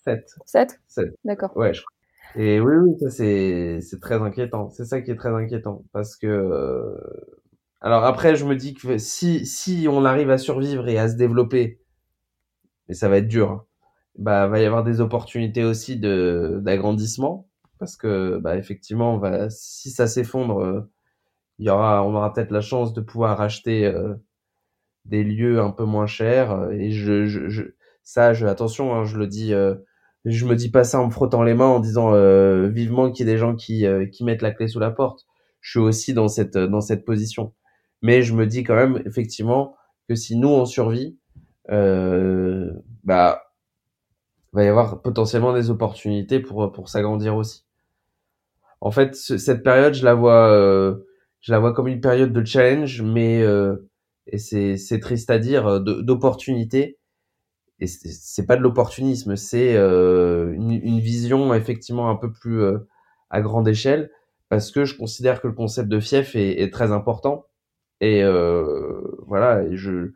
[0.04, 0.24] 7.
[0.46, 1.54] 7 7 D'accord.
[1.56, 1.95] Ouais, je crois.
[2.36, 4.70] Et oui, oui, ça c'est c'est très inquiétant.
[4.70, 6.96] C'est ça qui est très inquiétant parce que euh...
[7.80, 11.16] alors après je me dis que si si on arrive à survivre et à se
[11.16, 11.80] développer
[12.88, 13.50] mais ça va être dur.
[13.50, 13.64] Hein.
[14.18, 19.90] Bah, va y avoir des opportunités aussi de d'agrandissement parce que bah effectivement, va, si
[19.90, 20.90] ça s'effondre, euh,
[21.58, 24.14] il y aura, on aura peut-être la chance de pouvoir acheter euh,
[25.06, 26.70] des lieux un peu moins chers.
[26.72, 27.64] Et je, je, je
[28.04, 29.74] ça, je, attention, hein, je le dis, euh,
[30.26, 32.12] je me dis pas ça en me frottant les mains en disant
[32.68, 35.26] vivement qu'il y ait des gens qui qui mettent la clé sous la porte.
[35.60, 37.52] Je suis aussi dans cette dans cette position,
[38.02, 39.76] mais je me dis quand même effectivement
[40.08, 41.18] que si nous on survit,
[41.70, 42.72] euh,
[43.04, 43.42] bah
[44.52, 47.64] va y avoir potentiellement des opportunités pour pour s'agrandir aussi.
[48.80, 51.06] En fait, cette période, je la vois, euh,
[51.40, 53.88] je la vois comme une période de challenge, mais euh,
[54.26, 56.98] et c'est c'est triste à dire, d'opportunité.
[57.80, 62.78] Et c'est pas de l'opportunisme, c'est euh, une, une, vision effectivement un peu plus euh,
[63.28, 64.10] à grande échelle,
[64.48, 67.46] parce que je considère que le concept de fief est, est très important.
[68.00, 70.12] Et euh, voilà, et je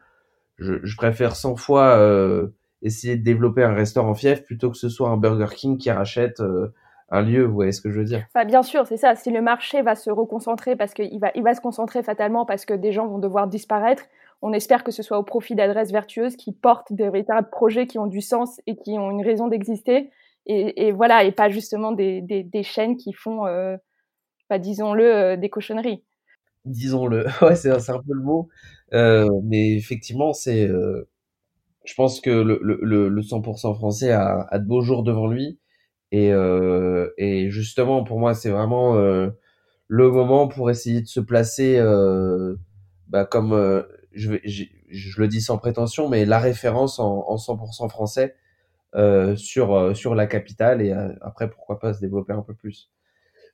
[0.60, 2.48] je, je préfère 100 fois euh,
[2.82, 6.40] essayer de développer un restaurant fief plutôt que ce soit un Burger King qui rachète
[6.40, 6.72] euh,
[7.08, 8.24] un lieu, vous voyez ce que je veux dire?
[8.34, 9.16] Bah, Bien sûr, c'est ça.
[9.16, 12.64] Si le marché va se reconcentrer parce qu'il va, il va se concentrer fatalement parce
[12.64, 14.04] que des gens vont devoir disparaître,
[14.42, 17.98] on espère que ce soit au profit d'adresses vertueuses qui portent des véritables projets qui
[17.98, 20.10] ont du sens et qui ont une raison d'exister.
[20.46, 23.76] Et, voilà, et pas justement des, chaînes qui font, euh,
[24.48, 26.02] bah, disons-le, euh, des cochonneries
[26.64, 27.24] disons-le.
[27.42, 28.48] Ouais, c'est un peu le mot.
[28.92, 34.82] Euh, mais effectivement, c'est, je pense que le, le, le 100% français a, de beaux
[34.82, 35.58] jours devant lui.
[36.12, 36.30] Et,
[37.18, 41.80] et justement, pour moi, c'est vraiment le moment pour essayer de se placer,
[43.08, 48.34] bah, comme je, le dis sans prétention, mais la référence en, en 100% français
[48.96, 52.54] euh, sur euh, sur la capitale et euh, après pourquoi pas se développer un peu
[52.54, 52.90] plus.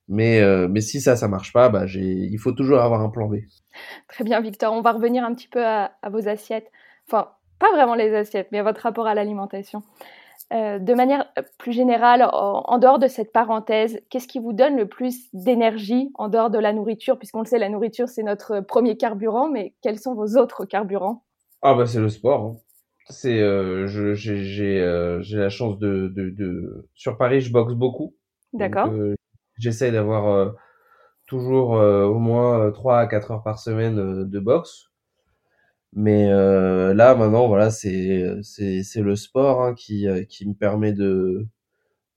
[0.08, 3.38] Mais mais si ça ça marche pas, bah il faut toujours avoir un plan B.
[4.08, 6.70] Très bien Victor, on va revenir un petit peu à, à vos assiettes.
[7.08, 9.82] Enfin, pas vraiment les assiettes, mais à votre rapport à l'alimentation.
[10.52, 11.26] Euh, de manière
[11.58, 16.28] plus générale, en, dehors de cette parenthèse, qu'est-ce qui vous donne le plus d'énergie en
[16.28, 17.18] dehors de la nourriture?
[17.18, 21.24] Puisqu'on le sait, la nourriture, c'est notre premier carburant, mais quels sont vos autres carburants?
[21.62, 22.44] Ah bah c'est le sport.
[22.44, 22.56] Hein.
[23.08, 28.14] C'est, euh, j'ai, euh, j'ai la chance de, de, de, Sur Paris, je boxe beaucoup.
[28.52, 28.88] D'accord.
[28.88, 29.14] Euh,
[29.58, 30.50] j'essaie d'avoir euh,
[31.26, 34.90] toujours au moins 3 à 4 heures par semaine de boxe.
[35.94, 40.54] Mais euh, là, maintenant, voilà, c'est c'est c'est le sport hein, qui euh, qui me
[40.54, 41.46] permet de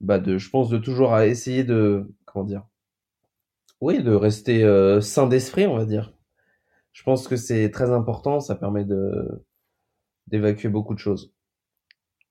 [0.00, 2.64] bah de je pense de toujours à essayer de comment dire
[3.80, 6.14] oui de rester euh, sain d'esprit, on va dire.
[6.92, 9.44] Je pense que c'est très important, ça permet de
[10.28, 11.32] d'évacuer beaucoup de choses.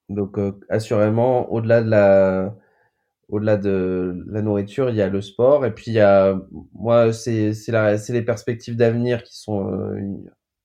[0.09, 2.55] Donc euh, assurément, au-delà de la
[3.29, 6.39] au-delà de la nourriture, il y a le sport et puis il y a
[6.73, 9.99] moi c'est c'est c'est les perspectives d'avenir qui sont euh,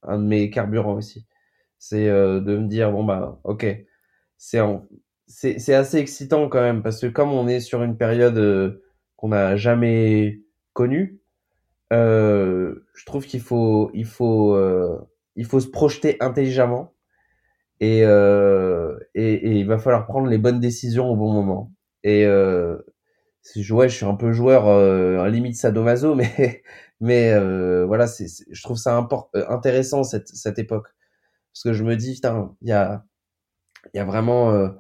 [0.09, 1.27] un de mes carburants aussi.
[1.79, 3.67] C'est euh, de me dire bon bah ok,
[4.39, 4.61] c'est
[5.27, 8.83] c'est c'est assez excitant quand même parce que comme on est sur une période euh,
[9.17, 10.41] qu'on n'a jamais
[10.73, 11.21] connue,
[11.93, 14.99] euh, je trouve qu'il faut il faut euh,
[15.37, 16.95] il faut se projeter intelligemment
[17.81, 21.73] et, euh, et, et il va falloir prendre les bonnes décisions au bon moment.
[22.05, 22.27] Et
[23.57, 26.63] euh, ouais, je suis un peu joueur euh, à limite sadomaso, mais
[27.01, 28.99] mais euh, voilà, c'est, je trouve ça
[29.35, 30.89] euh, intéressant cette, cette époque.
[31.53, 33.05] Parce que je me dis, putain, il y a,
[33.95, 34.71] il y a vraiment, euh,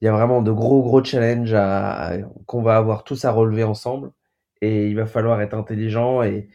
[0.00, 2.12] il y a vraiment de gros, gros challenges à,
[2.46, 4.12] qu'on va avoir tous à relever ensemble.
[4.62, 6.48] Et il va falloir être intelligent et,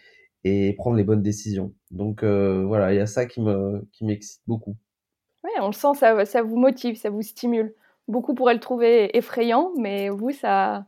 [0.44, 1.74] et prendre les bonnes décisions.
[1.92, 4.78] Donc euh, voilà, il y a ça qui me qui m'excite beaucoup.
[5.44, 7.74] Oui, on le sent, ça, ça vous motive, ça vous stimule.
[8.08, 10.86] Beaucoup pourraient le trouver effrayant, mais vous, ça,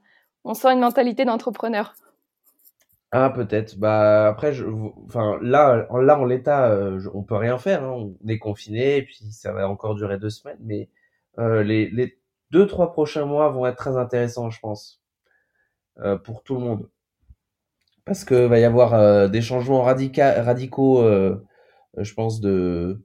[0.47, 1.93] on sent une mentalité d'entrepreneur.
[3.11, 3.77] Ah peut-être.
[3.77, 4.65] Bah après, je,
[5.05, 7.83] enfin là, là en l'état, euh, on peut rien faire.
[7.83, 8.09] Hein.
[8.23, 10.57] On est confiné, et puis ça va encore durer deux semaines.
[10.61, 10.89] Mais
[11.39, 12.17] euh, les,
[12.51, 15.01] deux trois prochains mois vont être très intéressants, je pense,
[15.99, 16.89] euh, pour tout le monde,
[18.05, 21.03] parce que va y avoir des changements radica radicaux,
[21.97, 23.03] je pense de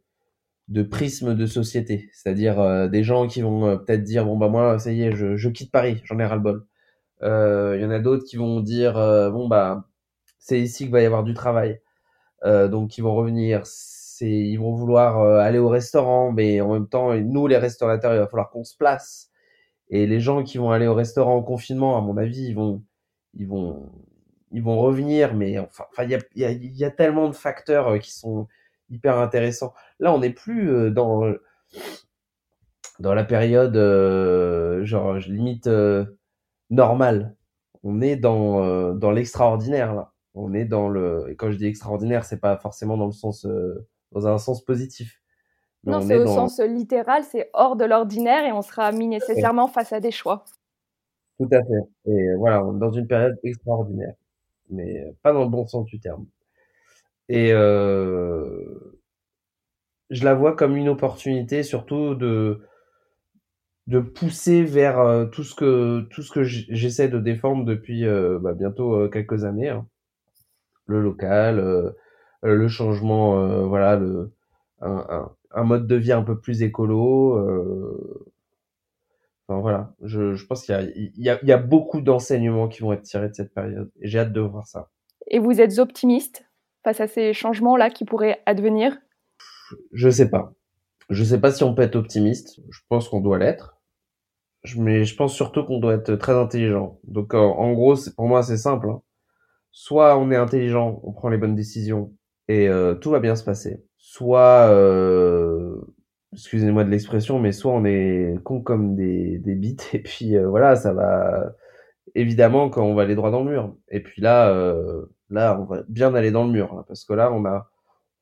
[0.68, 2.08] de prisme de société.
[2.12, 5.48] C'est-à-dire des gens qui vont peut-être dire bon bah moi ça y est, je, je
[5.50, 6.66] quitte Paris, j'en ai ras le bol.
[7.22, 9.84] Il y en a d'autres qui vont dire bon bah
[10.38, 11.80] c'est ici qu'il va y avoir du travail.
[12.44, 16.72] Euh, donc ils vont revenir, c'est, ils vont vouloir euh, aller au restaurant, mais en
[16.72, 19.30] même temps, nous les restaurateurs, il va falloir qu'on se place.
[19.90, 22.82] Et les gens qui vont aller au restaurant en confinement, à mon avis, ils vont,
[23.34, 23.90] ils vont,
[24.52, 27.98] ils vont revenir, mais enfin, il y a, y, y a tellement de facteurs euh,
[27.98, 28.48] qui sont
[28.90, 29.74] hyper intéressants.
[30.00, 31.22] Là, on n'est plus euh, dans
[32.98, 36.04] dans la période euh, genre limite euh,
[36.72, 37.36] normale.
[37.84, 40.12] On est dans dans l'extraordinaire là.
[40.34, 43.44] On est dans le et quand je dis extraordinaire c'est pas forcément dans le sens
[43.44, 45.20] euh, dans un sens positif.
[45.84, 46.48] Mais non c'est au dans...
[46.48, 49.72] sens littéral c'est hors de l'ordinaire et on sera mis nécessairement ouais.
[49.72, 50.44] face à des choix.
[51.38, 52.10] Tout à fait.
[52.10, 54.14] Et voilà on est dans une période extraordinaire.
[54.70, 56.26] Mais pas dans le bon sens du terme.
[57.28, 58.98] Et euh,
[60.10, 62.60] je la vois comme une opportunité surtout de
[63.86, 68.38] de pousser vers euh, tout ce que tout ce que j'essaie de défendre depuis euh,
[68.40, 69.86] bah, bientôt euh, quelques années hein
[70.86, 71.94] le local,
[72.42, 74.32] le changement, voilà, le,
[74.80, 77.38] un, un, un, mode de vie un peu plus écolo.
[79.46, 82.00] Enfin voilà, je, je pense qu'il y a, il y, a, il y a beaucoup
[82.00, 84.90] d'enseignements qui vont être tirés de cette période et j'ai hâte de voir ça.
[85.28, 86.44] Et vous êtes optimiste
[86.84, 88.98] face à ces changements-là qui pourraient advenir?
[89.92, 90.52] Je sais pas.
[91.12, 92.60] Je sais pas si on peut être optimiste.
[92.70, 93.78] Je pense qu'on doit l'être.
[94.76, 97.00] Mais je pense surtout qu'on doit être très intelligent.
[97.04, 98.90] Donc en, gros, pour moi, c'est simple.
[98.90, 99.02] Hein
[99.72, 102.12] soit on est intelligent, on prend les bonnes décisions
[102.48, 103.82] et euh, tout va bien se passer.
[103.96, 105.80] Soit, euh,
[106.32, 110.48] excusez-moi de l'expression, mais soit on est con comme des, des bites et puis euh,
[110.48, 111.54] voilà, ça va
[112.14, 113.74] évidemment quand on va aller droit dans le mur.
[113.88, 114.52] Et puis là,
[115.30, 117.70] là, on va bien aller dans le mur hein, parce que là, on a,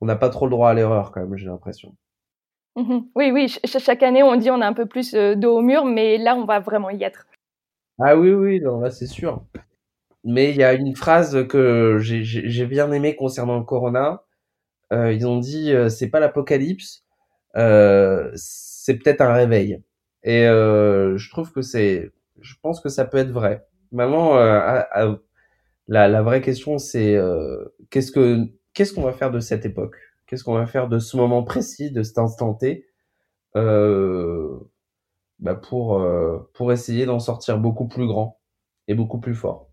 [0.01, 1.95] on n'a pas trop le droit à l'erreur quand même, j'ai l'impression.
[2.75, 5.57] Mmh oui, oui, ch chaque année on dit on a un peu plus euh, dos
[5.57, 7.27] au mur, mais là on va vraiment y être.
[7.99, 9.43] Ah oui, oui, non, là c'est sûr.
[10.25, 14.23] Mais il y a une phrase que j'ai bien aimée concernant le corona.
[14.93, 17.05] Euh, ils ont dit euh, c'est pas l'apocalypse,
[17.57, 19.81] euh, c'est peut-être un réveil.
[20.23, 23.65] Et je trouve que c'est, je pense que ça peut être vrai.
[23.91, 24.35] Maintenant,
[25.87, 27.17] La, la vraie question, c'est
[27.89, 29.95] qu'est-ce que qu'est-ce qu'on va faire de cette époque?
[30.31, 32.87] Qu'est-ce qu'on va faire de ce moment précis, de cet instant T,
[33.53, 33.59] bah
[35.55, 36.01] pour
[36.53, 38.39] pour essayer d'en sortir beaucoup plus grand
[38.87, 39.67] et beaucoup plus fort?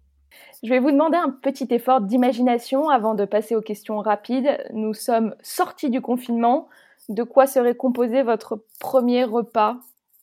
[0.65, 4.59] Je vais vous demander un petit effort d'imagination avant de passer aux questions rapides.
[4.73, 6.69] Nous sommes sortis du confinement.
[7.09, 9.77] De quoi serait composé votre premier repas?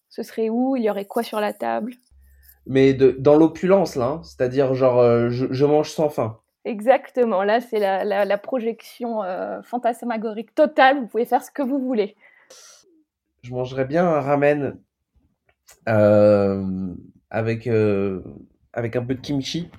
[0.09, 0.75] Ce serait où?
[0.75, 1.93] Il y aurait quoi sur la table?
[2.65, 4.21] Mais de, dans l'opulence, là, hein.
[4.23, 6.39] c'est-à-dire genre euh, je, mange sans faim.
[6.65, 12.15] Exactement, là c'est la, projection euh, fantasmagorique totale, vous pouvez faire ce que vous voulez.
[13.43, 14.79] Je mangerais bien un ramen
[15.87, 16.93] euh,
[17.29, 17.69] avec,
[18.73, 19.69] avec un peu de kimchi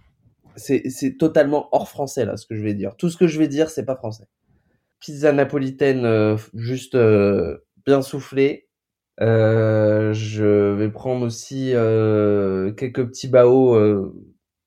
[0.57, 2.97] c'est totalement hors français là ce que je vais dire.
[2.97, 4.25] Tout ce que je vais dire, c'est pas français.
[5.01, 8.69] Pizza napolitaine euh, juste euh, bien soufflée.
[9.21, 11.73] Euh, je vais prendre aussi
[12.77, 13.77] quelques petits baos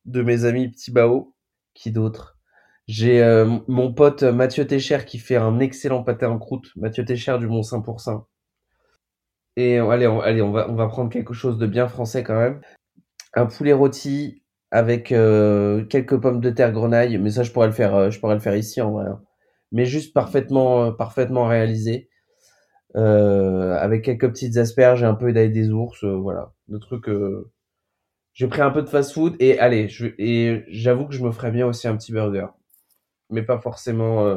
[0.05, 1.36] de mes amis petits baos.
[1.79, 2.37] Qui d'autre?
[2.87, 3.23] J'ai
[3.67, 6.71] mon pote Mathieu Técher qui fait un excellent pâté en croûte.
[6.75, 8.25] Mathieu Técher du Mont Saint pour Saint.
[9.55, 12.59] Et allez, on, allez, on va prendre quelque chose de bien français quand même.
[13.33, 17.73] Un poulet rôti avec euh, quelques pommes de terre grenaille, mais ça je pourrais le
[17.73, 19.07] faire, euh, ici en vrai.
[19.07, 19.21] Hein.
[19.71, 22.09] Mais juste parfaitement, euh, parfaitement réalisé,
[22.95, 27.07] avec quelques petites asperges et un peu d'ail des ours, voilà, le truc.
[28.39, 31.52] J'ai pris un peu de fast-food et allez, je, et j'avoue que je me ferais
[31.52, 32.47] bien aussi un petit burger,
[33.30, 34.34] mais pas forcément,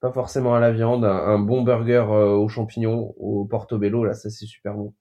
[0.00, 4.46] pas forcément à la viande, un, bon burger aux champignons, au portobello, là, ça c'est
[4.46, 4.94] super bon.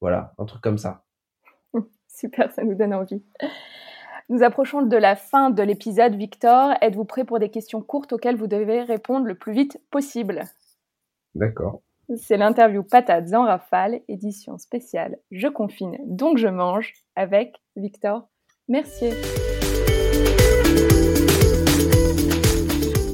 [0.00, 1.04] Voilà, un truc comme ça.
[2.08, 3.22] Super, ça nous donne envie.
[4.28, 6.16] Nous approchons de la fin de l'épisode.
[6.16, 10.42] Victor, êtes-vous prêt pour des questions courtes auxquelles vous devez répondre le plus vite possible?
[11.36, 11.82] D'accord.
[12.16, 18.30] C'est l'interview Patates en rafale, édition spéciale Je confine, donc je mange, avec Victor
[18.66, 19.10] Mercier.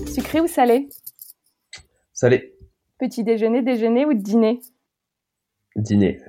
[0.06, 0.88] Sucré ou salé?
[2.12, 2.54] Salé.
[3.00, 4.60] Petit déjeuner, déjeuner ou dîner?
[5.74, 6.22] Dîner.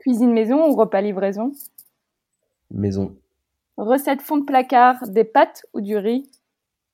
[0.00, 1.52] Cuisine maison ou repas livraison?
[2.70, 3.16] Maison.
[3.78, 6.30] Recette fond de placard, des pâtes ou du riz?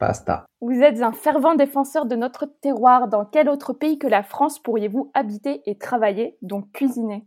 [0.00, 0.46] Pasta.
[0.62, 3.06] Vous êtes un fervent défenseur de notre terroir.
[3.06, 7.26] Dans quel autre pays que la France pourriez-vous habiter et travailler, donc cuisiner?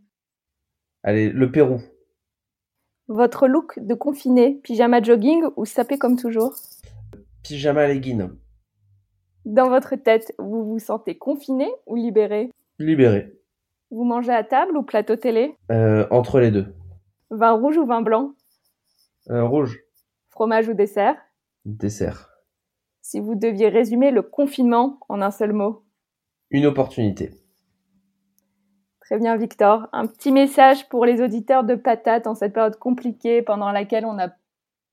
[1.04, 1.80] Allez, le Pérou.
[3.06, 6.54] Votre look de confiné, pyjama jogging ou sapé comme toujours?
[7.44, 8.30] Pyjama legging.
[9.44, 12.50] Dans votre tête, vous vous sentez confiné ou libéré?
[12.80, 13.38] Libéré.
[13.92, 15.54] Vous mangez à table ou plateau télé?
[15.70, 16.74] Euh, Entre les deux.
[17.30, 18.32] Vin rouge ou vin blanc?
[19.30, 19.78] Euh, Rouge.
[20.30, 21.16] Fromage ou dessert?
[21.64, 22.33] Dessert.
[23.04, 25.84] Si vous deviez résumer le confinement en un seul mot
[26.50, 27.32] Une opportunité.
[29.02, 29.88] Très bien, Victor.
[29.92, 34.18] Un petit message pour les auditeurs de Patate en cette période compliquée pendant laquelle on
[34.18, 34.30] a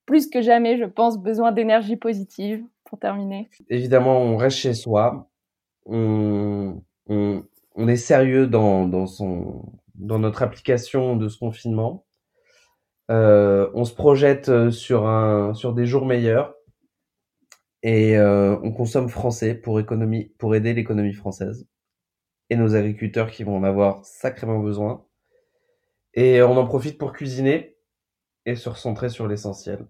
[0.06, 3.50] plus que jamais, je pense, besoin d'énergie positive pour terminer.
[3.70, 5.30] Évidemment, on reste chez soi.
[5.86, 7.46] On, on,
[7.76, 12.04] on est sérieux dans, dans, son, dans notre application de ce confinement.
[13.10, 16.56] Euh, on se projette euh, sur, un, sur des jours meilleurs
[17.84, 21.68] et euh, on consomme français pour, économie, pour aider l'économie française
[22.50, 25.06] et nos agriculteurs qui vont en avoir sacrément besoin.
[26.14, 27.78] Et on en profite pour cuisiner
[28.46, 29.88] et se recentrer sur l'essentiel.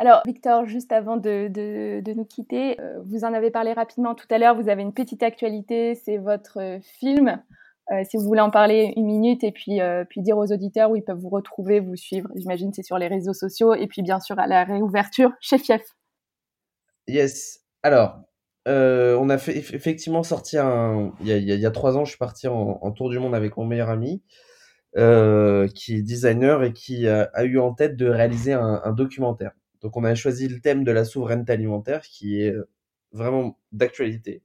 [0.00, 4.28] Alors, Victor, juste avant de, de, nous quitter, euh, vous en avez parlé rapidement tout
[4.30, 7.42] à l'heure, vous avez une petite actualité, c'est votre euh, film.
[8.04, 11.02] Si vous voulez en parler une minute et puis, puis dire aux auditeurs où ils
[11.02, 14.38] peuvent vous retrouver, vous suivre, j'imagine c'est sur les réseaux sociaux et puis bien sûr
[14.38, 15.96] à la réouverture chez Fief.
[17.08, 17.64] Yes.
[17.82, 18.20] Alors,
[18.66, 21.12] on a fait effectivement sorti un.
[21.20, 23.88] Il y, a, trois ans, je suis parti en, tour du monde avec mon meilleur
[23.90, 24.22] ami,
[24.94, 29.52] qui est designer et qui a, eu en tête de réaliser un documentaire.
[29.82, 32.68] Donc on a choisi le thème de la souveraineté alimentaire qui est euh,
[33.12, 34.42] vraiment d'actualité.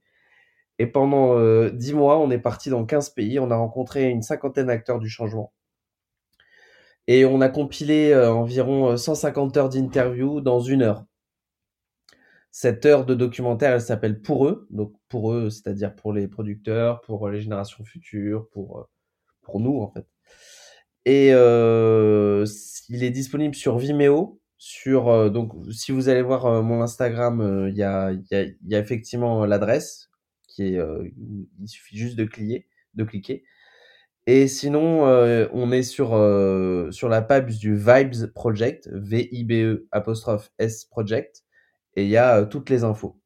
[0.78, 4.22] Et pendant euh, dix mois, on est parti dans 15 pays, on a rencontré une
[4.22, 5.52] cinquantaine d'acteurs du changement.
[7.06, 11.04] Et on a compilé euh, environ 150 heures d'interview dans une heure.
[12.56, 17.00] Cette heure de documentaire, elle s'appelle Pour eux, donc pour eux, c'est-à-dire pour les producteurs,
[17.00, 18.88] pour les générations futures, pour,
[19.42, 20.06] pour nous en fait.
[21.04, 21.30] Et
[22.88, 27.40] il est disponible sur Vimeo, sur euh, donc si vous allez voir euh, mon Instagram,
[27.40, 30.10] euh, il y a, y, a, y, a, effectivement l'adresse
[30.48, 30.80] qui est
[31.60, 33.44] il suffit juste de cliquer, de cliquer.
[34.26, 35.02] Et sinon,
[35.52, 36.10] on est sur
[36.92, 41.43] sur la page du Vibes Project, V I B E apostrophe S Project,
[41.96, 43.16] et il y a toutes les infos.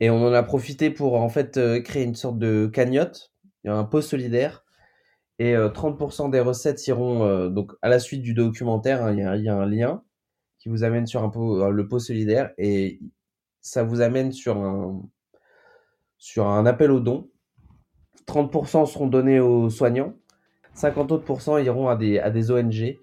[0.00, 3.32] Et on en a profité pour en fait créer une sorte de cagnotte,
[3.64, 4.64] un pot solidaire
[5.38, 9.56] et 30% des recettes iront donc à la suite du documentaire, hein, il y, a,
[9.56, 10.02] un lien
[10.58, 13.00] qui vous amène sur un le pot solidaire et
[13.60, 15.02] ça vous amène sur un,
[16.16, 17.28] sur un appel aux dons.
[18.26, 20.14] 30% seront donnés aux soignants,
[20.74, 22.98] 50 autres iront à des, à des ONG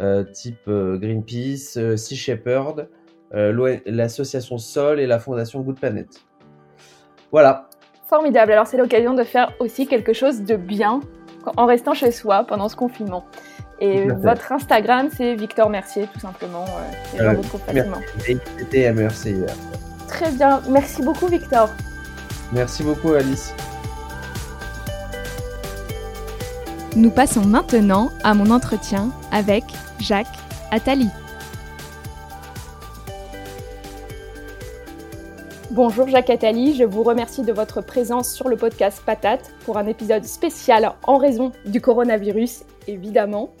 [0.00, 2.88] euh, type euh, Greenpeace, euh, Sea Shepherd,
[3.34, 6.08] l'association Sol et la fondation Good Planet.
[7.32, 7.68] Voilà.
[8.08, 8.52] Formidable.
[8.52, 11.00] Alors c'est l'occasion de faire aussi quelque chose de bien
[11.56, 13.24] en restant chez soi pendant ce confinement.
[13.80, 16.64] Et votre Instagram, c'est Victor Mercier, tout simplement.
[17.12, 17.98] les gens vous facilement.
[18.94, 19.34] Merci.
[20.08, 20.60] Très bien.
[20.68, 21.68] Merci beaucoup, Victor.
[22.52, 23.52] Merci beaucoup, Alice.
[26.94, 29.64] Nous passons maintenant à mon entretien avec
[29.98, 30.26] Jacques
[30.70, 31.08] Attali.
[35.74, 39.88] Bonjour Jacques Attali, je vous remercie de votre présence sur le podcast Patate pour un
[39.88, 43.52] épisode spécial en raison du coronavirus, évidemment.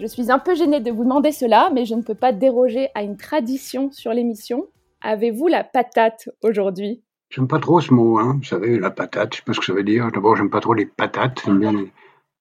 [0.00, 2.88] Je suis un peu gênée de vous demander cela, mais je ne peux pas déroger
[2.94, 4.64] à une tradition sur l'émission.
[5.02, 7.02] Avez-vous la patate aujourd'hui?
[7.28, 8.36] J'aime pas trop ce mot, hein.
[8.38, 10.10] vous savez, la patate, je sais pas ce que ça veut dire.
[10.10, 11.92] D'abord, j'aime pas trop les patates, j'aime bien les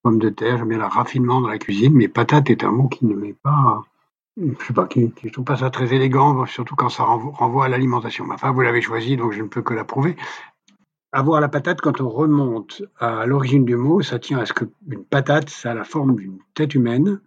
[0.03, 2.87] pommes de terre, j'aime bien le raffinement dans la cuisine, mais patate est un mot
[2.87, 3.83] qui ne m'est pas,
[4.37, 7.69] je sais pas, qui, je trouve pas ça très élégant, surtout quand ça renvoie, à
[7.69, 8.25] l'alimentation.
[8.31, 10.15] Enfin, vous l'avez choisi, donc je ne peux que l'approuver.
[11.11, 15.03] Avoir la patate, quand on remonte à l'origine du mot, ça tient à ce qu'une
[15.09, 17.21] patate, ça a la forme d'une tête humaine,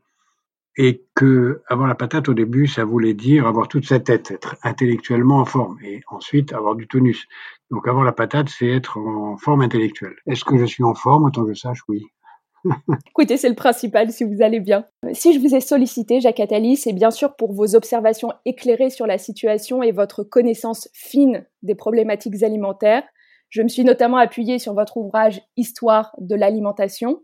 [0.76, 4.56] et que avoir la patate au début, ça voulait dire avoir toute sa tête, être
[4.62, 7.26] intellectuellement en forme, et ensuite avoir du tonus.
[7.70, 10.16] Donc avoir la patate, c'est être en forme intellectuelle.
[10.26, 11.24] Est-ce que je suis en forme?
[11.24, 12.06] Autant que je sache, oui.
[13.10, 14.86] Écoutez, c'est le principal si vous allez bien.
[15.12, 19.06] Si je vous ai sollicité, Jacques Attali, c'est bien sûr pour vos observations éclairées sur
[19.06, 23.02] la situation et votre connaissance fine des problématiques alimentaires.
[23.50, 27.22] Je me suis notamment appuyée sur votre ouvrage Histoire de l'alimentation.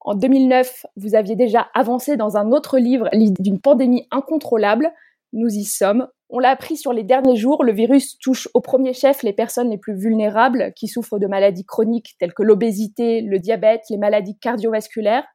[0.00, 4.92] En 2009, vous aviez déjà avancé dans un autre livre, d'une pandémie incontrôlable.
[5.36, 6.08] Nous y sommes.
[6.30, 9.68] On l'a appris sur les derniers jours, le virus touche au premier chef les personnes
[9.68, 14.38] les plus vulnérables qui souffrent de maladies chroniques telles que l'obésité, le diabète, les maladies
[14.38, 15.26] cardiovasculaires.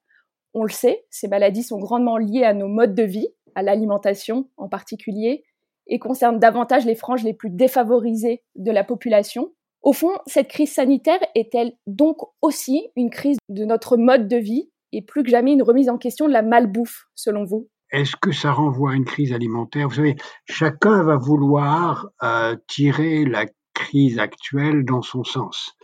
[0.55, 4.49] On le sait, ces maladies sont grandement liées à nos modes de vie, à l'alimentation
[4.57, 5.43] en particulier,
[5.85, 9.53] et concernent davantage les franges les plus défavorisées de la population.
[9.83, 14.71] Au fond, cette crise sanitaire est-elle donc aussi une crise de notre mode de vie
[14.93, 17.69] et plus que jamais une remise en question de la malbouffe, selon vous?
[17.91, 19.87] Est-ce que ça renvoie à une crise alimentaire?
[19.89, 20.15] Vous savez,
[20.45, 25.75] chacun va vouloir euh, tirer la crise actuelle dans son sens.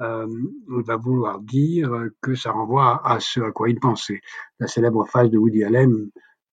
[0.00, 0.26] Euh,
[0.70, 1.90] on va vouloir dire
[2.20, 4.20] que ça renvoie à ce à quoi il pensait.
[4.58, 6.10] La célèbre phrase de Woody Allen,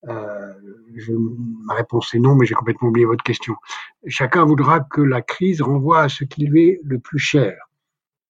[0.07, 0.53] euh,
[0.95, 3.55] je, ma réponse est non, mais j'ai complètement oublié votre question.
[4.07, 7.55] Chacun voudra que la crise renvoie à ce qui lui est le plus cher.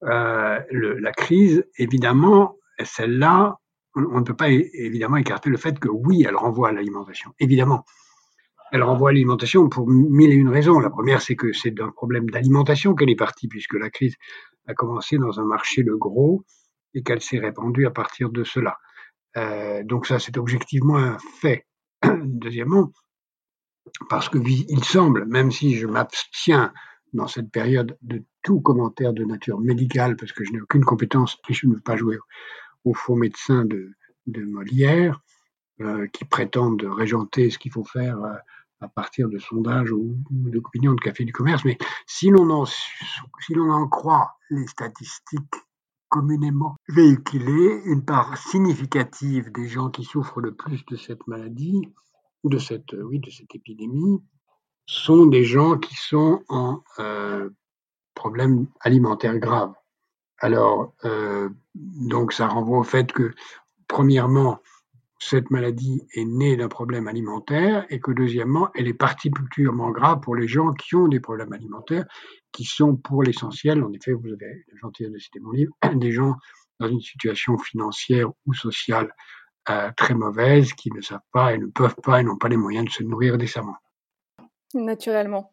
[0.03, 3.59] Euh, le, la crise, évidemment, celle-là,
[3.95, 7.31] on, ne peut pas évidemment écarter le fait que oui, elle renvoie à l'alimentation.
[7.39, 7.85] Évidemment,
[8.71, 10.79] elle renvoie à l'alimentation pour mille et une raisons.
[10.79, 14.15] La première, c'est que c'est d'un problème d'alimentation qu'elle est partie, puisque la crise
[14.67, 16.45] a commencé dans un marché de gros
[16.93, 18.77] et qu'elle s'est répandue à partir de cela.
[19.37, 21.67] Euh, donc ça, c'est objectivement un fait.
[22.23, 22.91] Deuxièmement,
[24.09, 26.71] parce que il semble, même si je m'abstiens
[27.13, 31.37] dans cette période de tout commentaire de nature médicale, parce que je n'ai aucune compétence
[31.49, 32.17] et je ne veux pas jouer
[32.83, 33.91] aux faux médecins de,
[34.27, 35.21] de Molière,
[35.81, 38.35] euh, qui prétendent régenter ce qu'il faut faire euh,
[38.81, 41.65] à partir de sondages ou, d'opinions de café du commerce.
[41.65, 45.55] Mais si l'on en, si en croit les statistiques
[46.09, 51.81] communément véhiculées, une part significative des gens qui souffrent le plus de cette maladie,
[52.43, 54.21] de cette, oui, de cette épidémie,
[54.85, 57.49] sont des gens qui sont en euh,
[58.13, 59.73] problème alimentaire grave.
[60.41, 63.31] Alors, euh, donc ça renvoie au fait que,
[63.87, 64.59] premièrement,
[65.19, 70.35] cette maladie est née d'un problème alimentaire et que, deuxièmement, elle est particulièrement grave pour
[70.35, 72.05] les gens qui ont des problèmes alimentaires,
[72.51, 76.11] qui sont pour l'essentiel, en effet, vous avez la gentillesse de citer mon livre, des
[76.11, 76.35] gens
[76.79, 79.13] dans une situation financière ou sociale
[79.69, 82.57] euh, très mauvaise, qui ne savent pas et ne peuvent pas et n'ont pas les
[82.57, 83.77] moyens de se nourrir décemment.
[84.73, 85.51] Naturellement.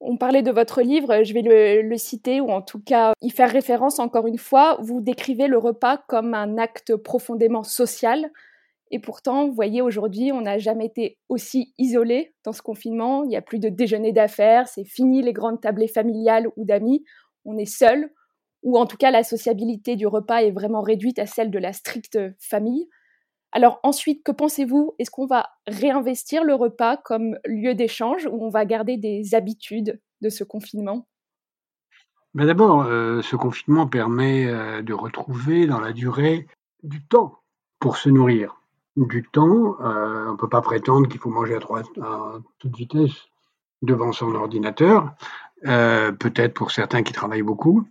[0.00, 1.42] On parlait de votre livre, je vais
[1.82, 4.78] le, citer ou en tout cas y faire référence encore une fois.
[4.80, 8.30] Vous décrivez le repas comme un acte profondément social.
[8.90, 13.24] Et pourtant, vous voyez, aujourd'hui, on n'a jamais été aussi isolé dans ce confinement.
[13.24, 17.04] Il n'y a plus de déjeuner d'affaires, c'est fini les grandes tablées familiales ou d'amis.
[17.44, 18.10] On est seul,
[18.62, 21.72] ou en tout cas, la sociabilité du repas est vraiment réduite à celle de la
[21.72, 22.88] stricte famille.
[23.52, 24.94] Alors ensuite, que pensez-vous?
[24.98, 30.00] Est-ce qu'on va réinvestir le repas comme lieu d'échange ou on va garder des habitudes
[30.20, 31.08] de ce confinement?
[32.34, 36.46] Ben D'abord, euh, ce confinement permet euh, de retrouver dans la durée
[36.84, 37.40] du temps
[37.80, 38.56] pour se nourrir.
[38.96, 39.80] du temps.
[39.80, 43.28] Euh, on ne peut pas prétendre qu'il faut manger à, toute vitesse
[43.82, 45.14] devant son ordinateur,
[45.62, 47.88] peut-être pour certains qui travaillent beaucoup.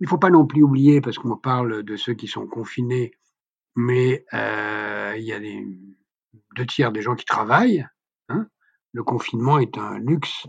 [0.00, 3.12] Il ne faut pas non plus oublier, parce qu'on parle de ceux qui sont confinés,
[3.74, 5.66] mais euh, il y a des,
[6.56, 7.86] deux tiers des gens qui travaillent.
[8.28, 8.46] Hein.
[8.92, 10.46] Le confinement est un luxe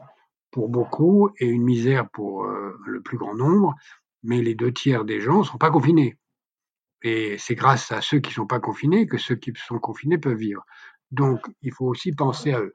[0.52, 3.76] pour beaucoup et une misère pour euh, le plus grand nombre,
[4.22, 6.18] mais les deux tiers des gens ne sont pas confinés.
[7.02, 10.18] Et c'est grâce à ceux qui ne sont pas confinés que ceux qui sont confinés
[10.18, 10.64] peuvent vivre.
[11.12, 12.74] Donc, il faut aussi penser à eux.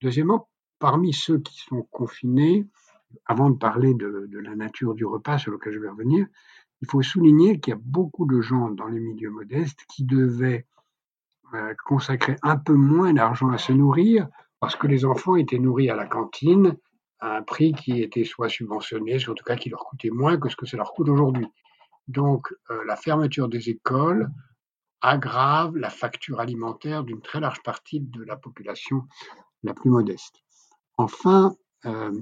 [0.00, 0.48] Deuxièmement,
[0.78, 2.66] parmi ceux qui sont confinés,
[3.26, 6.26] avant de parler de, la nature du repas sur lequel je vais revenir,
[6.84, 10.66] il faut souligner qu'il y a beaucoup de gens dans les milieux modestes qui devaient
[11.54, 14.28] euh, consacrer un peu moins d'argent à se nourrir
[14.60, 16.76] parce que les enfants étaient nourris à la cantine
[17.20, 20.36] à un prix qui était soit subventionné, soit en tout cas qui leur coûtait moins
[20.36, 21.46] que ce que ça leur coûte aujourd'hui.
[22.06, 24.28] Donc euh, la fermeture des écoles
[25.00, 29.04] aggrave la facture alimentaire d'une très large partie de la population
[29.62, 30.36] la plus modeste.
[30.98, 31.56] Enfin,
[31.86, 32.12] euh,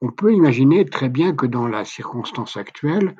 [0.00, 3.16] on peut imaginer très bien que dans la circonstance actuelle,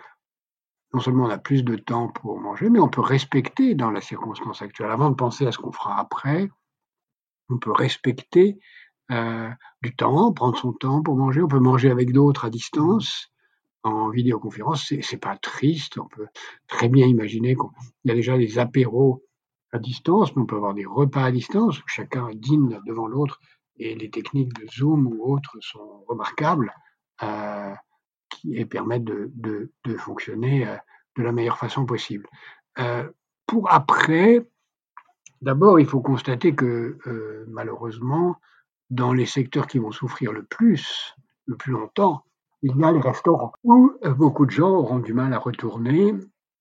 [0.92, 4.00] non seulement on a plus de temps pour manger, mais on peut respecter dans la
[4.00, 6.50] circonstance actuelle, avant de penser à ce qu'on fera après,
[7.48, 8.58] on peut respecter
[9.10, 9.50] euh,
[9.82, 11.42] du temps, prendre son temps pour manger.
[11.42, 13.28] On peut manger avec d'autres à distance,
[13.82, 14.92] en vidéoconférence.
[15.00, 15.98] C'est, pas triste.
[15.98, 16.28] On peut
[16.68, 17.64] très bien imaginer qu'il
[18.04, 19.24] y a déjà des apéros
[19.72, 23.40] à distance, mais on peut avoir des repas à distance chacun dîne devant l'autre
[23.80, 26.72] et les techniques de Zoom ou autres sont remarquables
[27.22, 27.74] euh,
[28.52, 29.32] et permettent de,
[29.84, 30.76] de, fonctionner euh,
[31.16, 32.26] de la meilleure façon possible.
[32.78, 33.08] Euh,
[33.46, 34.46] pour après,
[35.40, 36.98] d'abord, il faut constater que
[37.48, 38.36] malheureusement,
[38.90, 41.16] dans les secteurs qui vont souffrir le plus,
[41.46, 42.22] le plus longtemps,
[42.62, 46.14] il y a les restaurants où beaucoup de gens auront du mal à retourner,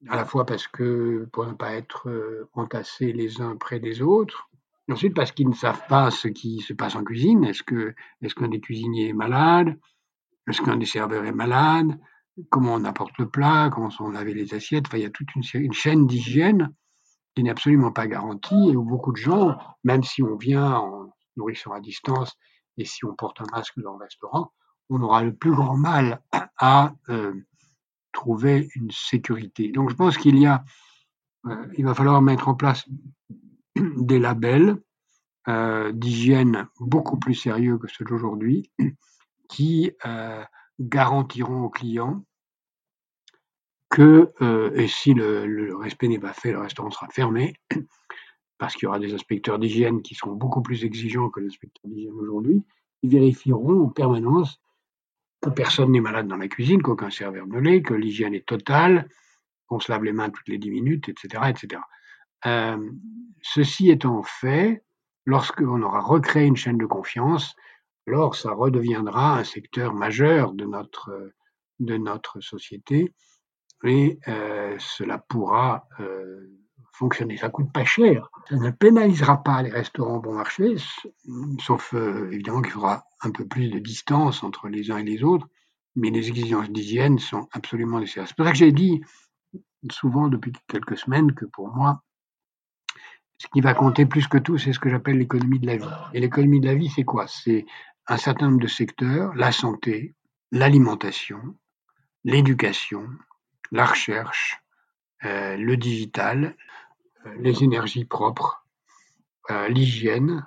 [0.08, 2.10] à la fois parce que pour ne pas être
[2.54, 4.49] entassés les uns près des autres,
[4.92, 7.44] ensuite parce qu'ils ne savent pas ce qui se passe en cuisine.
[7.44, 9.78] Est-ce que est-ce qu'un des cuisiniers est malade?
[10.48, 12.00] Est-ce qu'un des serveurs est malade?
[12.50, 13.70] Comment on apporte le plat?
[13.74, 14.88] Comment sont lavées les assiettes?
[14.88, 16.74] Enfin, il y a toute une, une chaîne d'hygiène
[17.36, 21.14] qui n'est absolument pas garantie et où beaucoup de gens, même si on vient en
[21.36, 22.36] nourrissant à distance
[22.78, 24.52] et si on porte un masque dans le restaurant,
[24.90, 26.22] on aura le plus grand mal
[26.58, 27.34] à euh,
[28.12, 29.72] trouver une sécurité.
[29.72, 30.64] Donc je pense qu'il y a,
[31.46, 32.86] euh, il va falloir mettre en place
[33.98, 34.78] des labels
[35.48, 38.72] euh, d'hygiène beaucoup plus sérieux que ceux d'aujourd'hui,
[39.50, 39.92] qui
[40.80, 42.24] garantiront aux clients
[43.90, 44.32] que,
[44.76, 47.56] et si le, le respect n'est pas fait, le restaurant sera fermé,
[48.60, 51.90] parce qu'il y aura des inspecteurs d'hygiène qui seront beaucoup plus exigeants que les inspecteurs
[51.90, 52.64] d'hygiène aujourd'hui,
[53.02, 54.62] ils vérifieront en permanence
[55.42, 59.10] que personne n'est malade dans la cuisine, qu'aucun serveur ne l'est, que l'hygiène est totale,
[59.68, 61.44] qu'on se lave les mains toutes les 10 minutes, etc.
[61.50, 61.82] etc.
[62.46, 62.92] Euh,
[63.42, 64.84] ceci étant fait,
[65.26, 67.56] lorsqu'on aura recréé une chaîne de confiance,
[68.08, 71.32] alors ça redeviendra un secteur majeur de notre,
[71.80, 73.14] de notre société
[73.84, 76.50] et euh, cela pourra euh,
[76.94, 77.38] fonctionner.
[77.38, 78.30] Ça coûte pas cher.
[78.50, 80.76] Ça ne pénalisera pas les restaurants bon marché,
[81.60, 85.48] sauf évidemment qu'il faudra un peu plus de distance entre les uns et les autres,
[85.96, 88.28] mais les exigences d'hygiène sont absolument nécessaires.
[88.28, 89.02] C'est pour ça que j'ai dit
[89.92, 92.04] souvent depuis quelques semaines que pour moi,
[93.40, 95.86] ce qui va compter plus que tout, c'est ce que j'appelle l'économie de la vie.
[96.14, 97.26] Et l'économie de la vie, c'est quoi?
[97.28, 97.66] C'est
[98.08, 100.14] un certain nombre de secteurs, la santé,
[100.52, 101.40] l'alimentation,
[102.26, 103.08] l'éducation,
[103.72, 104.62] la recherche,
[105.24, 106.58] euh, le digital,
[107.26, 108.66] euh, les énergies propres,
[109.52, 110.46] euh, l'hygiène,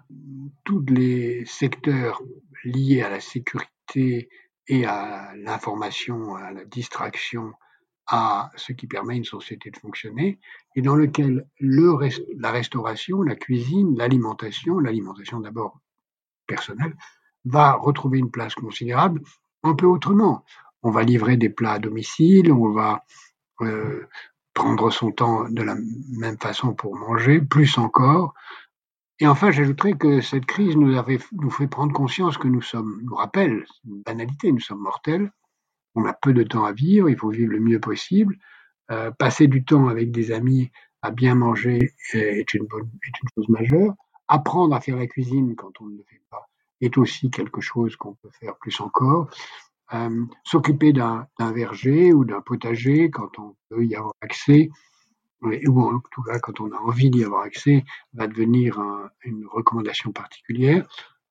[0.65, 2.21] tous les secteurs
[2.63, 4.29] liés à la sécurité
[4.69, 7.53] et à l'information, à la distraction,
[8.07, 10.39] à ce qui permet à une société de fonctionner,
[10.75, 11.97] et dans lequel le
[12.37, 15.81] la restauration, la cuisine, l'alimentation, l'alimentation d'abord
[16.47, 16.97] personnelle,
[17.45, 19.23] va retrouver une place considérable
[19.63, 20.45] un peu autrement.
[20.83, 23.05] On va livrer des plats à domicile, on va
[23.61, 24.07] euh,
[24.55, 25.77] prendre son temps de la
[26.19, 28.35] même façon pour manger, plus encore.
[29.19, 31.19] Et enfin, j'ajouterais que cette crise nous, avait,
[31.51, 35.31] fait prendre conscience que nous sommes, nous rappelle, une banalité, nous sommes mortels,
[35.95, 38.37] on a peu de temps à vivre, il faut vivre le mieux possible.
[38.91, 40.71] Euh, passer du temps avec des amis
[41.03, 42.67] à bien manger est une,
[43.35, 43.95] chose majeure.
[44.29, 46.49] Apprendre à faire la cuisine quand on ne le fait pas
[46.81, 49.31] est aussi quelque chose qu'on peut faire plus encore.
[49.95, 54.71] Euh, s'occuper d'un verger ou d'un potager quand on peut y avoir accès,
[55.43, 57.85] ou en tout cas quand on a envie d'y avoir accès,
[58.15, 58.81] va devenir
[59.23, 60.89] une recommandation particulière.